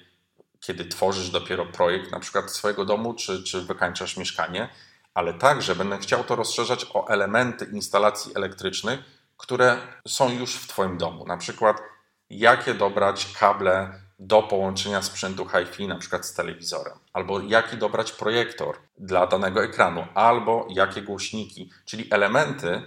kiedy 0.63 0.85
tworzysz 0.85 1.29
dopiero 1.29 1.65
projekt 1.65 2.11
na 2.11 2.19
przykład 2.19 2.51
swojego 2.51 2.85
domu, 2.85 3.13
czy, 3.13 3.43
czy 3.43 3.61
wykańczasz 3.61 4.17
mieszkanie, 4.17 4.69
ale 5.13 5.33
także 5.33 5.75
będę 5.75 5.97
chciał 5.97 6.23
to 6.23 6.35
rozszerzać 6.35 6.85
o 6.93 7.07
elementy 7.07 7.65
instalacji 7.65 8.31
elektrycznych, 8.35 8.99
które 9.37 9.77
są 10.07 10.31
już 10.31 10.55
w 10.55 10.67
Twoim 10.67 10.97
domu. 10.97 11.25
Na 11.25 11.37
przykład, 11.37 11.81
jakie 12.29 12.73
dobrać 12.73 13.33
kable 13.39 13.99
do 14.19 14.43
połączenia 14.43 15.01
sprzętu 15.01 15.47
HiFi 15.49 15.87
na 15.87 15.95
przykład 15.95 16.25
z 16.25 16.33
telewizorem, 16.33 16.93
albo 17.13 17.39
jaki 17.39 17.77
dobrać 17.77 18.11
projektor 18.11 18.77
dla 18.97 19.27
danego 19.27 19.63
ekranu, 19.63 20.07
albo 20.13 20.67
jakie 20.69 21.01
głośniki, 21.01 21.71
czyli 21.85 22.07
elementy, 22.11 22.81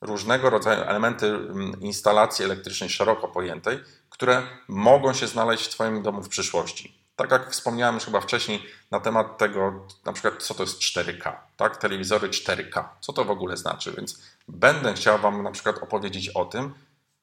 różnego 0.00 0.50
rodzaju 0.50 0.82
elementy 0.82 1.26
mm, 1.26 1.80
instalacji 1.80 2.44
elektrycznej 2.44 2.90
szeroko 2.90 3.28
pojętej, 3.28 3.78
które 4.10 4.42
mogą 4.68 5.12
się 5.12 5.26
znaleźć 5.26 5.66
w 5.66 5.70
Twoim 5.70 6.02
domu 6.02 6.22
w 6.22 6.28
przyszłości. 6.28 6.97
Tak 7.18 7.30
jak 7.30 7.50
wspomniałem 7.50 7.94
już 7.94 8.04
chyba 8.04 8.20
wcześniej 8.20 8.66
na 8.90 9.00
temat 9.00 9.38
tego, 9.38 9.86
na 10.04 10.12
przykład 10.12 10.42
co 10.42 10.54
to 10.54 10.62
jest 10.62 10.80
4K, 10.80 11.32
tak? 11.56 11.76
Telewizory 11.76 12.28
4K, 12.28 12.84
co 13.00 13.12
to 13.12 13.24
w 13.24 13.30
ogóle 13.30 13.56
znaczy, 13.56 13.92
więc 13.96 14.22
będę 14.48 14.94
chciał 14.94 15.18
Wam 15.18 15.42
na 15.42 15.50
przykład 15.50 15.78
opowiedzieć 15.78 16.28
o 16.28 16.44
tym, 16.44 16.74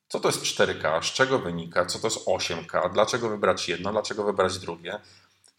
co 0.08 0.20
to 0.20 0.30
jest 0.30 0.44
4K, 0.44 1.04
z 1.04 1.06
czego 1.06 1.40
wynika, 1.40 1.86
co 1.86 2.00
to 2.00 2.08
jest 2.08 2.25
8K, 2.25 2.94
dlaczego 2.94 3.30
wybrać 3.30 3.70
jedno, 3.70 3.92
dlaczego 3.92 4.24
wybrać 4.24 4.60
drugie. 4.60 5.00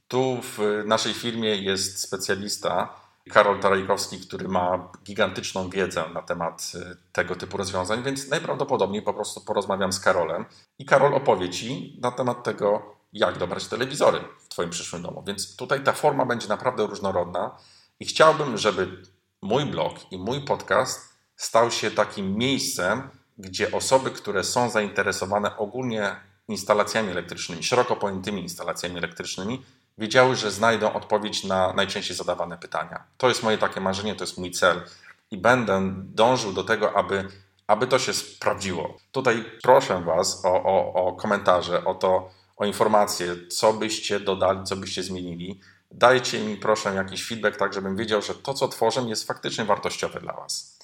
Tu 0.08 0.40
w 0.42 0.82
naszej 0.86 1.14
firmie 1.14 1.56
jest 1.56 2.00
specjalista, 2.00 3.00
Karol 3.30 3.60
Tarajkowski, 3.60 4.20
który 4.20 4.48
ma 4.48 4.88
gigantyczną 5.04 5.70
wiedzę 5.70 6.04
na 6.14 6.22
temat 6.22 6.72
y, 6.74 6.96
tego 7.12 7.36
typu 7.36 7.56
rozwiązań, 7.56 8.02
więc 8.02 8.28
najprawdopodobniej 8.28 9.02
po 9.02 9.14
prostu 9.14 9.40
porozmawiam 9.40 9.92
z 9.92 10.00
Karolem 10.00 10.44
i 10.78 10.84
Karol 10.84 11.14
opowie 11.14 11.50
Ci 11.50 11.98
na 12.02 12.10
temat 12.10 12.44
tego, 12.44 12.95
jak 13.12 13.38
dobrać 13.38 13.66
telewizory 13.66 14.20
w 14.38 14.48
Twoim 14.48 14.70
przyszłym 14.70 15.02
domu. 15.02 15.22
Więc 15.26 15.56
tutaj 15.56 15.84
ta 15.84 15.92
forma 15.92 16.26
będzie 16.26 16.48
naprawdę 16.48 16.86
różnorodna 16.86 17.58
i 18.00 18.06
chciałbym, 18.06 18.58
żeby 18.58 19.02
mój 19.42 19.66
blog 19.66 20.12
i 20.12 20.18
mój 20.18 20.40
podcast 20.40 21.16
stał 21.36 21.70
się 21.70 21.90
takim 21.90 22.36
miejscem, 22.36 23.10
gdzie 23.38 23.72
osoby, 23.72 24.10
które 24.10 24.44
są 24.44 24.70
zainteresowane 24.70 25.56
ogólnie 25.56 26.16
instalacjami 26.48 27.10
elektrycznymi, 27.10 27.62
szeroko 27.62 27.96
pojętymi 27.96 28.42
instalacjami 28.42 28.98
elektrycznymi, 28.98 29.62
wiedziały, 29.98 30.36
że 30.36 30.50
znajdą 30.50 30.92
odpowiedź 30.92 31.44
na 31.44 31.72
najczęściej 31.72 32.16
zadawane 32.16 32.58
pytania. 32.58 33.04
To 33.16 33.28
jest 33.28 33.42
moje 33.42 33.58
takie 33.58 33.80
marzenie, 33.80 34.14
to 34.14 34.24
jest 34.24 34.38
mój 34.38 34.50
cel 34.50 34.82
i 35.30 35.38
będę 35.38 35.94
dążył 35.96 36.52
do 36.52 36.64
tego, 36.64 36.96
aby, 36.96 37.28
aby 37.66 37.86
to 37.86 37.98
się 37.98 38.14
sprawdziło. 38.14 38.96
Tutaj 39.12 39.44
proszę 39.62 40.02
Was 40.02 40.44
o, 40.44 40.62
o, 40.62 40.92
o 40.94 41.12
komentarze, 41.12 41.84
o 41.84 41.94
to, 41.94 42.30
o 42.56 42.64
informacje, 42.64 43.48
co 43.48 43.72
byście 43.72 44.20
dodali, 44.20 44.64
co 44.64 44.76
byście 44.76 45.02
zmienili. 45.02 45.60
dajcie 45.90 46.40
mi 46.40 46.56
proszę 46.56 46.94
jakiś 46.94 47.28
feedback, 47.28 47.56
tak 47.56 47.72
żebym 47.72 47.96
wiedział, 47.96 48.22
że 48.22 48.34
to, 48.34 48.54
co 48.54 48.68
tworzę, 48.68 49.00
jest 49.00 49.26
faktycznie 49.26 49.64
wartościowe 49.64 50.20
dla 50.20 50.32
Was. 50.32 50.78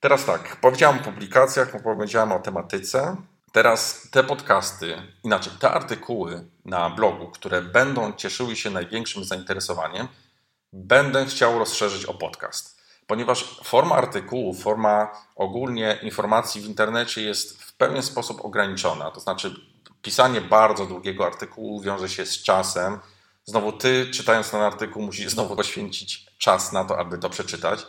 Teraz 0.00 0.24
tak, 0.24 0.56
powiedziałem 0.60 0.98
o 0.98 1.02
publikacjach, 1.02 1.82
powiedziałem 1.82 2.32
o 2.32 2.38
tematyce. 2.38 3.16
Teraz 3.52 4.08
te 4.10 4.24
podcasty, 4.24 4.96
inaczej, 5.24 5.52
te 5.60 5.70
artykuły 5.70 6.44
na 6.64 6.90
blogu, 6.90 7.28
które 7.28 7.62
będą 7.62 8.12
cieszyły 8.12 8.56
się 8.56 8.70
największym 8.70 9.24
zainteresowaniem, 9.24 10.08
będę 10.72 11.26
chciał 11.26 11.58
rozszerzyć 11.58 12.04
o 12.04 12.14
podcast. 12.14 12.80
Ponieważ 13.06 13.60
forma 13.64 13.96
artykułu, 13.96 14.54
forma 14.54 15.10
ogólnie 15.36 15.98
informacji 16.02 16.60
w 16.60 16.66
internecie 16.66 17.22
jest 17.22 17.62
w 17.62 17.76
pewien 17.76 18.02
sposób 18.02 18.44
ograniczona. 18.44 19.10
To 19.10 19.20
znaczy, 19.20 19.54
pisanie 20.04 20.40
bardzo 20.40 20.86
długiego 20.86 21.26
artykułu 21.26 21.80
wiąże 21.80 22.08
się 22.08 22.26
z 22.26 22.42
czasem. 22.42 22.98
Znowu, 23.44 23.72
ty 23.72 24.10
czytając 24.10 24.50
ten 24.50 24.60
artykuł, 24.60 25.02
musisz 25.02 25.32
znowu 25.32 25.56
poświęcić 25.56 26.26
czas 26.38 26.72
na 26.72 26.84
to, 26.84 26.98
aby 26.98 27.18
to 27.18 27.30
przeczytać. 27.30 27.86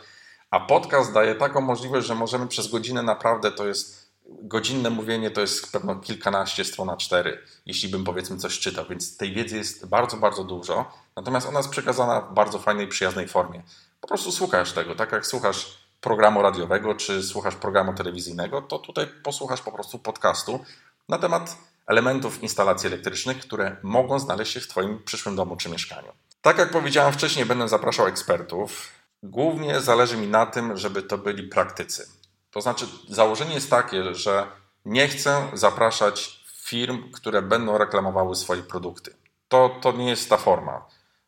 A 0.50 0.60
podcast 0.60 1.12
daje 1.12 1.34
taką 1.34 1.60
możliwość, 1.60 2.06
że 2.06 2.14
możemy 2.14 2.46
przez 2.46 2.68
godzinę 2.68 3.02
naprawdę 3.02 3.52
to 3.52 3.66
jest 3.66 4.06
godzinne 4.28 4.90
mówienie 4.90 5.30
to 5.30 5.40
jest 5.40 5.72
pewno 5.72 5.96
kilkanaście 5.96 6.64
stron 6.64 6.86
na 6.86 6.96
cztery, 6.96 7.42
jeśli 7.66 7.88
bym 7.88 8.04
powiedzmy 8.04 8.36
coś 8.36 8.58
czytał, 8.58 8.84
więc 8.90 9.16
tej 9.16 9.32
wiedzy 9.32 9.56
jest 9.56 9.86
bardzo, 9.86 10.16
bardzo 10.16 10.44
dużo, 10.44 10.92
natomiast 11.16 11.48
ona 11.48 11.58
jest 11.58 11.70
przekazana 11.70 12.20
w 12.20 12.34
bardzo 12.34 12.58
fajnej, 12.58 12.88
przyjaznej 12.88 13.28
formie. 13.28 13.62
Po 14.00 14.08
prostu 14.08 14.32
słuchasz 14.32 14.72
tego, 14.72 14.94
tak 14.94 15.12
jak 15.12 15.26
słuchasz 15.26 15.78
programu 16.00 16.42
radiowego, 16.42 16.94
czy 16.94 17.22
słuchasz 17.22 17.54
programu 17.54 17.94
telewizyjnego, 17.94 18.62
to 18.62 18.78
tutaj 18.78 19.06
posłuchasz 19.22 19.62
po 19.62 19.72
prostu 19.72 19.98
podcastu 19.98 20.64
na 21.08 21.18
temat 21.18 21.56
elementów 21.86 22.42
instalacji 22.42 22.86
elektrycznych, 22.86 23.38
które 23.38 23.76
mogą 23.82 24.18
znaleźć 24.18 24.52
się 24.52 24.60
w 24.60 24.68
Twoim 24.68 25.02
przyszłym 25.04 25.36
domu 25.36 25.56
czy 25.56 25.68
mieszkaniu. 25.68 26.12
Tak 26.40 26.58
jak 26.58 26.70
powiedziałem 26.70 27.12
wcześniej, 27.12 27.46
będę 27.46 27.68
zapraszał 27.68 28.06
ekspertów. 28.06 28.88
Głównie 29.22 29.80
zależy 29.80 30.16
mi 30.16 30.26
na 30.26 30.46
tym, 30.46 30.76
żeby 30.76 31.02
to 31.02 31.18
byli 31.18 31.42
praktycy. 31.42 32.08
To 32.50 32.60
znaczy, 32.60 32.86
założenie 33.08 33.54
jest 33.54 33.70
takie, 33.70 34.14
że 34.14 34.46
nie 34.84 35.08
chcę 35.08 35.48
zapraszać 35.52 36.44
firm, 36.64 37.12
które 37.12 37.42
będą 37.42 37.78
reklamowały 37.78 38.36
swoje 38.36 38.62
produkty. 38.62 39.16
To, 39.48 39.78
to 39.82 39.92
nie 39.92 40.10
jest 40.10 40.30
ta 40.30 40.36
forma. 40.36 40.86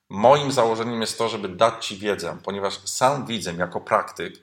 Moim 0.09 0.53
założeniem 0.53 1.01
jest 1.01 1.19
to, 1.19 1.29
żeby 1.29 1.49
dać 1.49 1.87
Ci 1.87 1.97
wiedzę, 1.97 2.39
ponieważ 2.45 2.81
sam 2.85 3.27
widzę 3.27 3.53
jako 3.53 3.81
praktyk, 3.81 4.35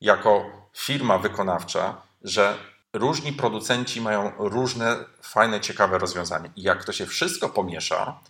jako 0.00 0.44
firma 0.76 1.18
wykonawcza, 1.18 2.02
że 2.22 2.58
różni 2.94 3.32
producenci 3.32 4.00
mają 4.00 4.32
różne 4.38 4.96
fajne, 5.22 5.60
ciekawe 5.60 5.98
rozwiązania. 5.98 6.50
I 6.56 6.62
jak 6.62 6.84
to 6.84 6.92
się 6.92 7.06
wszystko 7.06 7.48
pomiesza, 7.48 8.20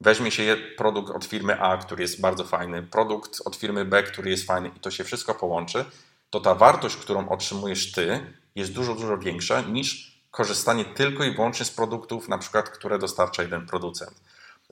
weźmie 0.00 0.30
się 0.30 0.56
produkt 0.76 1.10
od 1.10 1.24
firmy 1.24 1.60
A, 1.60 1.76
który 1.76 2.02
jest 2.02 2.20
bardzo 2.20 2.44
fajny, 2.44 2.82
produkt 2.82 3.40
od 3.44 3.56
firmy 3.56 3.84
B, 3.84 4.02
który 4.02 4.30
jest 4.30 4.46
fajny 4.46 4.68
i 4.76 4.80
to 4.80 4.90
się 4.90 5.04
wszystko 5.04 5.34
połączy, 5.34 5.84
to 6.30 6.40
ta 6.40 6.54
wartość, 6.54 6.96
którą 6.96 7.28
otrzymujesz 7.28 7.92
ty, 7.92 8.34
jest 8.54 8.72
dużo, 8.72 8.94
dużo 8.94 9.18
większa 9.18 9.60
niż 9.60 10.14
korzystanie 10.30 10.84
tylko 10.84 11.24
i 11.24 11.30
wyłącznie 11.30 11.66
z 11.66 11.70
produktów, 11.70 12.28
na 12.28 12.38
przykład, 12.38 12.70
które 12.70 12.98
dostarcza 12.98 13.42
jeden 13.42 13.66
producent. 13.66 14.20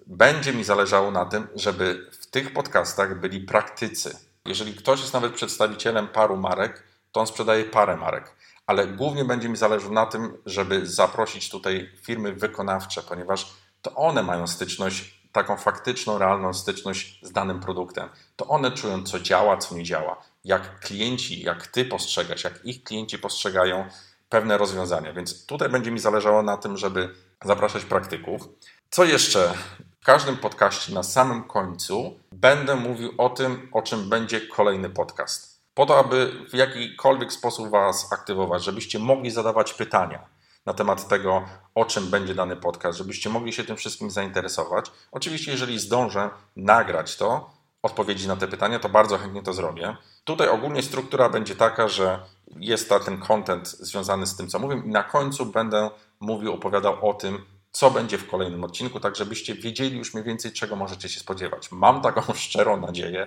Będzie 0.07 0.53
mi 0.53 0.65
zależało 0.65 1.11
na 1.11 1.25
tym, 1.25 1.49
żeby 1.55 2.11
w 2.21 2.27
tych 2.27 2.53
podcastach 2.53 3.21
byli 3.21 3.41
praktycy. 3.41 4.17
Jeżeli 4.45 4.75
ktoś 4.75 5.01
jest 5.01 5.13
nawet 5.13 5.35
przedstawicielem 5.35 6.09
paru 6.09 6.37
marek, 6.37 6.83
to 7.13 7.21
on 7.21 7.27
sprzedaje 7.27 7.65
parę 7.65 7.97
marek. 7.97 8.35
Ale 8.67 8.87
głównie 8.87 9.25
będzie 9.25 9.49
mi 9.49 9.57
zależało 9.57 9.93
na 9.93 10.07
tym, 10.07 10.37
żeby 10.47 10.87
zaprosić 10.87 11.51
tutaj 11.51 11.91
firmy 12.03 12.33
wykonawcze, 12.33 13.03
ponieważ 13.03 13.53
to 13.83 13.95
one 13.95 14.23
mają 14.23 14.47
styczność, 14.47 15.23
taką 15.33 15.57
faktyczną, 15.57 16.19
realną 16.19 16.55
styczność 16.55 17.21
z 17.23 17.33
danym 17.33 17.61
produktem. 17.61 18.09
To 18.37 18.47
one 18.47 18.71
czują, 18.73 19.03
co 19.03 19.21
działa, 19.21 19.57
co 19.57 19.75
nie 19.75 19.85
działa 19.85 20.23
jak 20.45 20.81
klienci, 20.81 21.43
jak 21.43 21.67
ty 21.67 21.85
postrzegasz, 21.85 22.45
jak 22.45 22.65
ich 22.65 22.85
klienci 22.85 23.19
postrzegają 23.19 23.89
pewne 24.29 24.59
rozwiązania. 24.59 25.13
Więc 25.13 25.47
tutaj 25.47 25.69
będzie 25.69 25.91
mi 25.91 25.99
zależało 25.99 26.43
na 26.43 26.57
tym, 26.57 26.77
żeby 26.77 27.15
zapraszać 27.45 27.85
praktyków. 27.85 28.49
Co 28.91 29.05
jeszcze? 29.05 29.55
W 30.01 30.05
każdym 30.05 30.37
podcaście 30.37 30.95
na 30.95 31.03
samym 31.03 31.45
końcu 31.45 32.21
będę 32.33 32.77
mówił 32.77 33.13
o 33.19 33.31
tym, 33.31 33.69
o 33.73 33.83
czym 33.83 34.09
będzie 34.09 34.41
kolejny 34.41 34.91
podcast. 34.91 35.52
Po 35.75 35.87
to, 35.87 35.99
aby 35.99 36.33
w 36.51 36.55
jakikolwiek 36.55 37.33
sposób 37.33 37.69
Was 37.69 38.13
aktywować, 38.13 38.65
żebyście 38.65 38.99
mogli 38.99 39.31
zadawać 39.31 39.75
pytania 39.75 40.27
na 40.67 40.75
temat 40.75 41.09
tego, 41.09 41.45
o 41.75 41.85
czym 41.85 42.11
będzie 42.11 42.35
dany 42.35 42.57
podcast, 42.57 42.99
żebyście 42.99 43.31
mogli 43.31 43.53
się 43.53 43.65
tym 43.65 43.77
wszystkim 43.77 44.11
zainteresować. 44.11 44.91
Oczywiście, 45.13 45.53
jeżeli 45.53 45.79
zdążę 45.79 46.31
nagrać 46.57 47.17
to, 47.17 47.51
odpowiedzi 47.83 48.29
na 48.29 48.37
te 48.37 48.49
pytania, 48.49 48.79
to 48.79 48.89
bardzo 48.89 49.19
chętnie 49.19 49.43
to 49.43 49.53
zrobię. 49.53 49.97
Tutaj 50.25 50.49
ogólnie 50.49 50.83
struktura 50.83 51.29
będzie 51.29 51.57
taka, 51.57 51.89
że 51.89 52.19
jest 52.57 52.89
ta, 52.89 53.01
ten 53.01 53.21
content 53.21 53.69
związany 53.69 54.27
z 54.27 54.37
tym, 54.37 54.49
co 54.49 54.59
mówię, 54.59 54.83
i 54.85 54.89
na 54.89 55.03
końcu 55.03 55.47
będę 55.47 55.91
mówił, 56.21 56.53
opowiadał 56.53 57.09
o 57.11 57.15
tym, 57.15 57.45
co 57.71 57.91
będzie 57.91 58.19
w 58.19 58.31
kolejnym 58.31 58.65
odcinku, 58.65 59.01
tak 59.01 59.17
żebyście 59.17 59.55
wiedzieli 59.55 59.99
już 59.99 60.15
mniej 60.15 60.25
więcej, 60.25 60.53
czego 60.53 60.77
możecie 60.77 61.09
się 61.09 61.21
spodziewać. 61.21 61.73
Mam 61.73 62.03
taką 62.03 62.35
szczerą 62.35 62.81
nadzieję, 62.81 63.27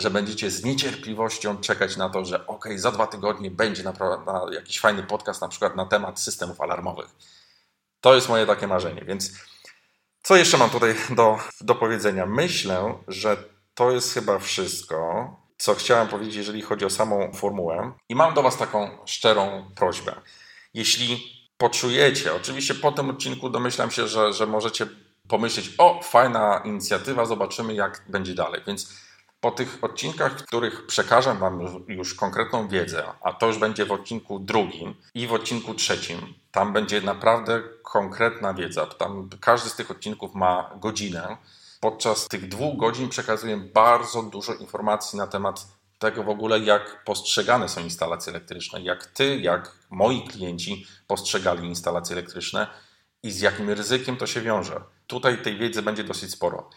że 0.00 0.10
będziecie 0.10 0.50
z 0.50 0.64
niecierpliwością 0.64 1.56
czekać 1.56 1.96
na 1.96 2.10
to, 2.10 2.24
że 2.24 2.46
ok, 2.46 2.68
za 2.76 2.90
dwa 2.90 3.06
tygodnie 3.06 3.50
będzie 3.50 3.82
na, 3.82 3.92
na 4.26 4.46
jakiś 4.52 4.80
fajny 4.80 5.02
podcast, 5.02 5.40
na 5.40 5.48
przykład 5.48 5.76
na 5.76 5.86
temat 5.86 6.20
systemów 6.20 6.60
alarmowych. 6.60 7.08
To 8.00 8.14
jest 8.14 8.28
moje 8.28 8.46
takie 8.46 8.66
marzenie, 8.66 9.04
więc 9.04 9.32
co 10.22 10.36
jeszcze 10.36 10.58
mam 10.58 10.70
tutaj 10.70 10.94
do, 11.10 11.38
do 11.60 11.74
powiedzenia? 11.74 12.26
Myślę, 12.26 12.94
że 13.08 13.36
to 13.74 13.90
jest 13.90 14.14
chyba 14.14 14.38
wszystko, 14.38 15.30
co 15.58 15.74
chciałem 15.74 16.08
powiedzieć, 16.08 16.34
jeżeli 16.34 16.62
chodzi 16.62 16.84
o 16.84 16.90
samą 16.90 17.32
formułę. 17.32 17.92
I 18.08 18.14
mam 18.14 18.34
do 18.34 18.42
Was 18.42 18.56
taką 18.56 18.98
szczerą 19.06 19.70
prośbę. 19.76 20.20
Jeśli 20.74 21.40
poczujecie, 21.56 22.34
oczywiście 22.34 22.74
po 22.74 22.92
tym 22.92 23.10
odcinku 23.10 23.50
domyślam 23.50 23.90
się, 23.90 24.08
że, 24.08 24.32
że 24.32 24.46
możecie 24.46 24.86
pomyśleć, 25.28 25.70
o, 25.78 26.00
fajna 26.02 26.62
inicjatywa, 26.64 27.24
zobaczymy, 27.24 27.74
jak 27.74 28.04
będzie 28.08 28.34
dalej. 28.34 28.60
Więc 28.66 28.94
po 29.40 29.50
tych 29.50 29.78
odcinkach, 29.84 30.38
w 30.38 30.42
których 30.42 30.86
przekażę 30.86 31.34
Wam 31.34 31.84
już 31.88 32.14
konkretną 32.14 32.68
wiedzę, 32.68 33.04
a 33.22 33.32
to 33.32 33.46
już 33.46 33.58
będzie 33.58 33.86
w 33.86 33.92
odcinku 33.92 34.38
drugim 34.38 34.94
i 35.14 35.26
w 35.26 35.32
odcinku 35.32 35.74
trzecim, 35.74 36.34
tam 36.52 36.72
będzie 36.72 37.00
naprawdę 37.00 37.62
konkretna 37.82 38.54
wiedza. 38.54 38.86
Tam 38.86 39.30
każdy 39.40 39.70
z 39.70 39.74
tych 39.74 39.90
odcinków 39.90 40.34
ma 40.34 40.70
godzinę 40.76 41.36
podczas 41.80 42.28
tych 42.28 42.48
dwóch 42.48 42.76
godzin 42.76 43.08
przekazuję 43.08 43.56
bardzo 43.56 44.22
dużo 44.22 44.54
informacji 44.54 45.18
na 45.18 45.26
temat 45.26 45.66
tego 45.98 46.24
w 46.24 46.28
ogóle, 46.28 46.58
jak 46.58 47.04
postrzegane 47.04 47.68
są 47.68 47.80
instalacje 47.80 48.32
elektryczne, 48.32 48.80
jak 48.80 49.06
ty, 49.06 49.36
jak 49.36 49.72
moi 49.90 50.28
klienci 50.28 50.86
postrzegali 51.06 51.68
instalacje 51.68 52.16
elektryczne 52.16 52.66
i 53.22 53.30
z 53.30 53.40
jakim 53.40 53.70
ryzykiem 53.70 54.16
to 54.16 54.26
się 54.26 54.40
wiąże. 54.40 54.80
Tutaj 55.06 55.42
tej 55.42 55.58
wiedzy 55.58 55.82
będzie 55.82 56.04
dosyć 56.04 56.30
sporo. 56.30 56.70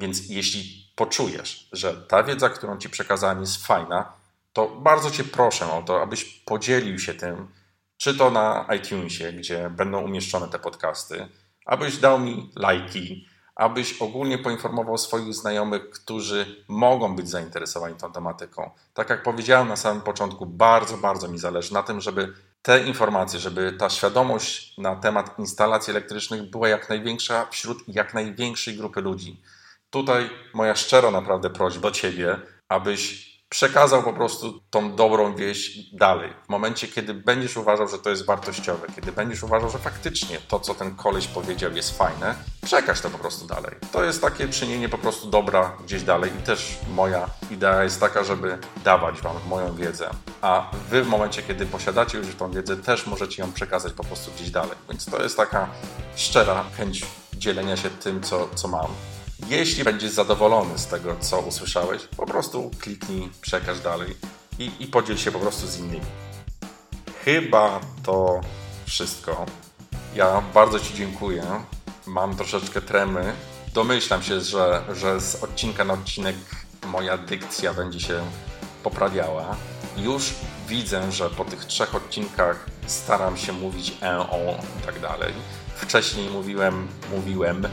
Więc 0.00 0.28
jeśli 0.28 0.92
poczujesz, 0.96 1.68
że 1.72 1.94
ta 1.94 2.22
wiedza, 2.22 2.48
którą 2.48 2.78
ci 2.78 2.90
przekazałem, 2.90 3.40
jest 3.40 3.66
fajna, 3.66 4.12
to 4.52 4.68
bardzo 4.68 5.10
cię 5.10 5.24
proszę 5.24 5.72
o 5.72 5.82
to, 5.82 6.02
abyś 6.02 6.24
podzielił 6.24 6.98
się 6.98 7.14
tym, 7.14 7.48
czy 7.96 8.14
to 8.14 8.30
na 8.30 8.66
iTunesie, 8.76 9.32
gdzie 9.32 9.70
będą 9.70 10.02
umieszczone 10.02 10.48
te 10.48 10.58
podcasty, 10.58 11.28
abyś 11.66 11.96
dał 11.96 12.20
mi 12.20 12.50
lajki, 12.56 13.26
abyś 13.54 14.02
ogólnie 14.02 14.38
poinformował 14.38 14.98
swoich 14.98 15.34
znajomych, 15.34 15.90
którzy 15.90 16.64
mogą 16.68 17.16
być 17.16 17.28
zainteresowani 17.28 17.96
tą 17.96 18.12
tematyką. 18.12 18.70
Tak 18.94 19.10
jak 19.10 19.22
powiedziałem 19.22 19.68
na 19.68 19.76
samym 19.76 20.02
początku, 20.02 20.46
bardzo, 20.46 20.96
bardzo 20.96 21.28
mi 21.28 21.38
zależy 21.38 21.74
na 21.74 21.82
tym, 21.82 22.00
żeby 22.00 22.34
te 22.62 22.84
informacje, 22.84 23.40
żeby 23.40 23.72
ta 23.72 23.90
świadomość 23.90 24.78
na 24.78 24.96
temat 24.96 25.38
instalacji 25.38 25.90
elektrycznych 25.90 26.50
była 26.50 26.68
jak 26.68 26.88
największa 26.88 27.46
wśród 27.50 27.78
jak 27.88 28.14
największej 28.14 28.76
grupy 28.76 29.00
ludzi. 29.00 29.42
Tutaj 29.90 30.30
moja 30.54 30.74
szczera 30.74 31.10
naprawdę 31.10 31.50
prośba 31.50 31.90
Ciebie, 31.90 32.36
abyś 32.68 33.30
przekazał 33.48 34.02
po 34.02 34.12
prostu 34.12 34.60
tą 34.70 34.96
dobrą 34.96 35.34
wieść 35.34 35.94
dalej. 35.96 36.30
W 36.46 36.48
momencie, 36.48 36.88
kiedy 36.88 37.14
będziesz 37.14 37.56
uważał, 37.56 37.88
że 37.88 37.98
to 37.98 38.10
jest 38.10 38.26
wartościowe, 38.26 38.86
kiedy 38.96 39.12
będziesz 39.12 39.42
uważał, 39.42 39.70
że 39.70 39.78
faktycznie 39.78 40.38
to, 40.48 40.60
co 40.60 40.74
ten 40.74 40.96
koleś 40.96 41.26
powiedział, 41.26 41.72
jest 41.72 41.98
fajne, 41.98 42.34
przekaż 42.64 43.00
to 43.00 43.10
po 43.10 43.18
prostu 43.18 43.46
dalej. 43.46 43.72
To 43.92 44.04
jest 44.04 44.22
takie 44.22 44.48
czynienie 44.48 44.88
po 44.88 44.98
prostu 44.98 45.30
dobra 45.30 45.76
gdzieś 45.84 46.02
dalej 46.02 46.30
i 46.40 46.42
też 46.42 46.78
moja 46.94 47.30
idea 47.50 47.84
jest 47.84 48.00
taka, 48.00 48.24
żeby 48.24 48.58
dawać 48.84 49.20
Wam 49.20 49.36
moją 49.48 49.74
wiedzę, 49.74 50.10
a 50.42 50.70
Wy 50.90 51.02
w 51.02 51.08
momencie, 51.08 51.42
kiedy 51.42 51.66
posiadacie 51.66 52.18
już 52.18 52.34
tą 52.34 52.50
wiedzę, 52.50 52.76
też 52.76 53.06
możecie 53.06 53.42
ją 53.42 53.52
przekazać 53.52 53.92
po 53.92 54.04
prostu 54.04 54.30
gdzieś 54.32 54.50
dalej. 54.50 54.76
Więc 54.88 55.04
to 55.04 55.22
jest 55.22 55.36
taka 55.36 55.68
szczera 56.16 56.64
chęć 56.76 57.04
dzielenia 57.32 57.76
się 57.76 57.90
tym, 57.90 58.22
co, 58.22 58.48
co 58.54 58.68
mam. 58.68 58.86
Jeśli 59.48 59.84
będziesz 59.84 60.10
zadowolony 60.10 60.78
z 60.78 60.86
tego, 60.86 61.16
co 61.20 61.40
usłyszałeś, 61.40 62.02
po 62.16 62.26
prostu 62.26 62.70
kliknij, 62.80 63.28
przekaż 63.40 63.80
dalej 63.80 64.16
i, 64.58 64.70
i 64.80 64.86
podziel 64.86 65.16
się 65.16 65.32
po 65.32 65.38
prostu 65.38 65.66
z 65.66 65.78
innymi. 65.78 66.06
Chyba 67.24 67.80
to 68.02 68.40
wszystko. 68.86 69.46
Ja 70.14 70.42
bardzo 70.54 70.80
Ci 70.80 70.94
dziękuję. 70.94 71.44
Mam 72.06 72.36
troszeczkę 72.36 72.82
tremy, 72.82 73.32
domyślam 73.74 74.22
się, 74.22 74.40
że, 74.40 74.82
że 74.94 75.20
z 75.20 75.44
odcinka 75.44 75.84
na 75.84 75.94
odcinek 75.94 76.36
moja 76.86 77.18
dykcja 77.18 77.74
będzie 77.74 78.00
się 78.00 78.24
poprawiała. 78.82 79.56
Już 79.96 80.34
widzę, 80.68 81.12
że 81.12 81.30
po 81.30 81.44
tych 81.44 81.64
trzech 81.64 81.94
odcinkach 81.94 82.66
staram 82.86 83.36
się 83.36 83.52
mówić 83.52 83.92
e, 84.02 84.18
o 84.18 84.58
i 84.80 84.86
tak 84.86 85.00
dalej. 85.00 85.32
Wcześniej 85.76 86.30
mówiłem, 86.30 86.88
mówiłem, 87.16 87.68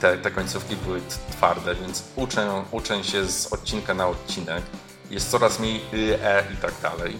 te, 0.00 0.18
te 0.18 0.30
końcówki 0.30 0.76
były 0.76 1.00
twarde, 1.30 1.74
więc 1.74 2.02
uczę, 2.16 2.64
uczę 2.70 3.04
się 3.04 3.24
z 3.24 3.52
odcinka 3.52 3.94
na 3.94 4.08
odcinek. 4.08 4.62
Jest 5.10 5.30
coraz 5.30 5.60
mniej 5.60 5.80
y, 5.94 6.18
e 6.22 6.44
i 6.54 6.56
tak 6.56 6.74
dalej. 6.82 7.18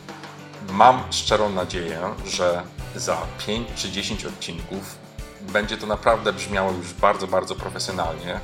Mam 0.71 1.03
szczerą 1.11 1.51
nadzieję, 1.51 2.01
że 2.27 2.63
za 2.97 3.19
5 3.47 3.69
czy 3.77 3.91
10 3.91 4.25
odcinków 4.25 4.99
będzie 5.41 5.77
to 5.77 5.87
naprawdę 5.87 6.33
brzmiało 6.33 6.73
już 6.73 6.93
bardzo, 6.95 7.27
bardzo 7.27 7.55
profesjonalnie. 7.55 8.41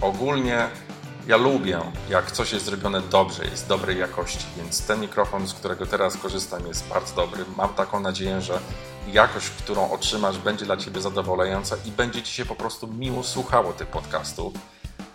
Ogólnie 0.00 0.68
ja 1.26 1.36
lubię, 1.36 1.80
jak 2.08 2.32
coś 2.32 2.52
jest 2.52 2.64
zrobione 2.64 3.00
dobrze, 3.00 3.44
jest 3.44 3.68
dobrej 3.68 3.98
jakości, 3.98 4.46
więc 4.56 4.86
ten 4.86 5.00
mikrofon, 5.00 5.48
z 5.48 5.54
którego 5.54 5.86
teraz 5.86 6.16
korzystam, 6.16 6.66
jest 6.66 6.88
bardzo 6.88 7.16
dobry. 7.16 7.44
Mam 7.56 7.74
taką 7.74 8.00
nadzieję, 8.00 8.40
że 8.40 8.60
jakość, 9.12 9.50
którą 9.50 9.90
otrzymasz, 9.90 10.38
będzie 10.38 10.64
dla 10.64 10.76
Ciebie 10.76 11.00
zadowalająca 11.00 11.76
i 11.84 11.90
będzie 11.90 12.22
Ci 12.22 12.32
się 12.32 12.44
po 12.44 12.54
prostu 12.54 12.86
miło 12.86 13.22
słuchało 13.22 13.72
tych 13.72 13.88
podcastów. 13.88 14.54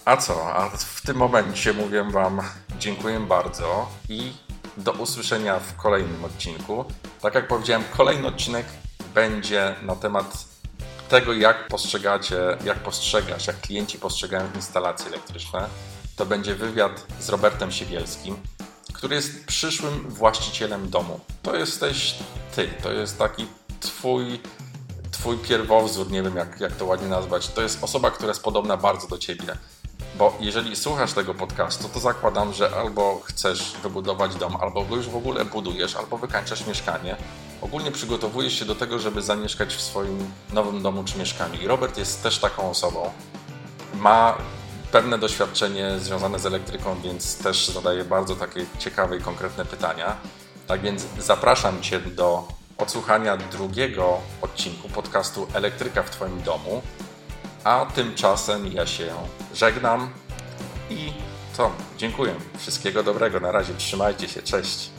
A 0.06 0.18
co? 0.18 0.56
A 0.56 0.70
w 0.70 1.02
tym 1.02 1.18
momencie 1.18 1.74
mówię 1.74 2.04
Wam 2.04 2.42
dziękuję 2.80 3.20
bardzo 3.20 3.90
i 4.10 4.34
do 4.78 4.92
usłyszenia 4.92 5.60
w 5.60 5.76
kolejnym 5.76 6.26
odcinku. 6.26 6.86
Tak 7.22 7.36
jak 7.36 7.48
powiedziałem, 7.48 7.84
kolejny 7.98 8.28
odcinek 8.28 8.66
będzie 9.14 9.76
na 9.82 9.96
temat 9.96 10.46
tego, 11.10 11.34
jak 11.34 11.68
postrzegacie, 11.68 12.38
jak 12.66 12.78
postrzegasz, 12.78 13.48
jak 13.48 13.62
klienci 13.62 14.00
postrzegają 14.00 14.50
instalacje 14.56 15.08
elektryczne. 15.08 15.68
To 16.18 16.26
będzie 16.26 16.56
wywiad 16.56 17.06
z 17.20 17.30
Robertem 17.30 17.72
Siewielskim, 17.72 18.38
który 18.94 19.16
jest 19.16 19.46
przyszłym 19.46 20.10
właścicielem 20.10 20.90
domu. 20.90 21.20
To 21.44 21.56
jesteś 21.56 22.16
ty, 22.56 22.70
to 22.84 22.92
jest 22.92 23.18
taki 23.18 23.48
twój, 23.80 24.40
twój 25.12 25.38
pierwowzór, 25.38 26.12
nie 26.12 26.24
wiem 26.24 26.36
jak, 26.36 26.60
jak 26.60 26.76
to 26.76 26.86
ładnie 26.86 27.08
nazwać. 27.08 27.48
To 27.48 27.62
jest 27.62 27.84
osoba, 27.84 28.12
która 28.12 28.30
jest 28.30 28.44
podobna 28.44 28.78
bardzo 28.78 29.08
do 29.08 29.18
ciebie. 29.18 29.58
Bo 30.16 30.38
jeżeli 30.40 30.76
słuchasz 30.76 31.14
tego 31.14 31.34
podcastu, 31.34 31.90
to 31.90 32.00
zakładam, 32.00 32.54
że 32.54 32.76
albo 32.76 33.22
chcesz 33.24 33.74
wybudować 33.84 34.36
dom, 34.36 34.56
albo 34.56 34.86
go 34.86 34.96
już 34.96 35.10
w 35.10 35.16
ogóle 35.16 35.46
budujesz, 35.46 35.96
albo 35.96 36.18
wykańczasz 36.18 36.68
mieszkanie. 36.68 37.16
Ogólnie 37.62 37.92
przygotowujesz 37.92 38.60
się 38.60 38.66
do 38.66 38.76
tego, 38.76 39.00
żeby 39.00 39.22
zamieszkać 39.22 39.76
w 39.76 39.82
swoim 39.82 40.32
nowym 40.54 40.82
domu 40.82 41.04
czy 41.04 41.18
mieszkaniu. 41.18 41.62
I 41.62 41.68
Robert 41.68 41.98
jest 41.98 42.24
też 42.24 42.40
taką 42.40 42.70
osobą. 42.70 43.12
Ma 43.94 44.38
pewne 44.92 45.18
doświadczenie 45.18 46.00
związane 46.00 46.40
z 46.40 46.46
elektryką, 46.46 47.02
więc 47.02 47.38
też 47.38 47.68
zadaje 47.68 48.04
bardzo 48.04 48.36
takie 48.36 48.66
ciekawe 48.80 49.18
i 49.18 49.22
konkretne 49.22 49.66
pytania. 49.66 50.18
Tak 50.68 50.82
więc 50.82 51.06
zapraszam 51.20 51.82
Cię 51.82 52.00
do 52.00 52.48
odsłuchania 52.78 53.38
drugiego 53.38 54.20
odcinku 54.42 54.90
podcastu 54.90 55.48
Elektryka 55.54 56.04
w 56.04 56.10
Twoim 56.10 56.42
domu. 56.42 56.82
A 57.64 57.86
tymczasem 57.96 58.68
ja 58.74 58.86
się 58.86 59.14
żegnam 59.54 60.10
i 60.90 61.14
to 61.58 61.72
dziękuję. 61.98 62.36
Wszystkiego 62.58 63.04
dobrego. 63.04 63.40
Na 63.40 63.52
razie 63.52 63.74
trzymajcie 63.74 64.28
się. 64.28 64.42
Cześć. 64.42 64.97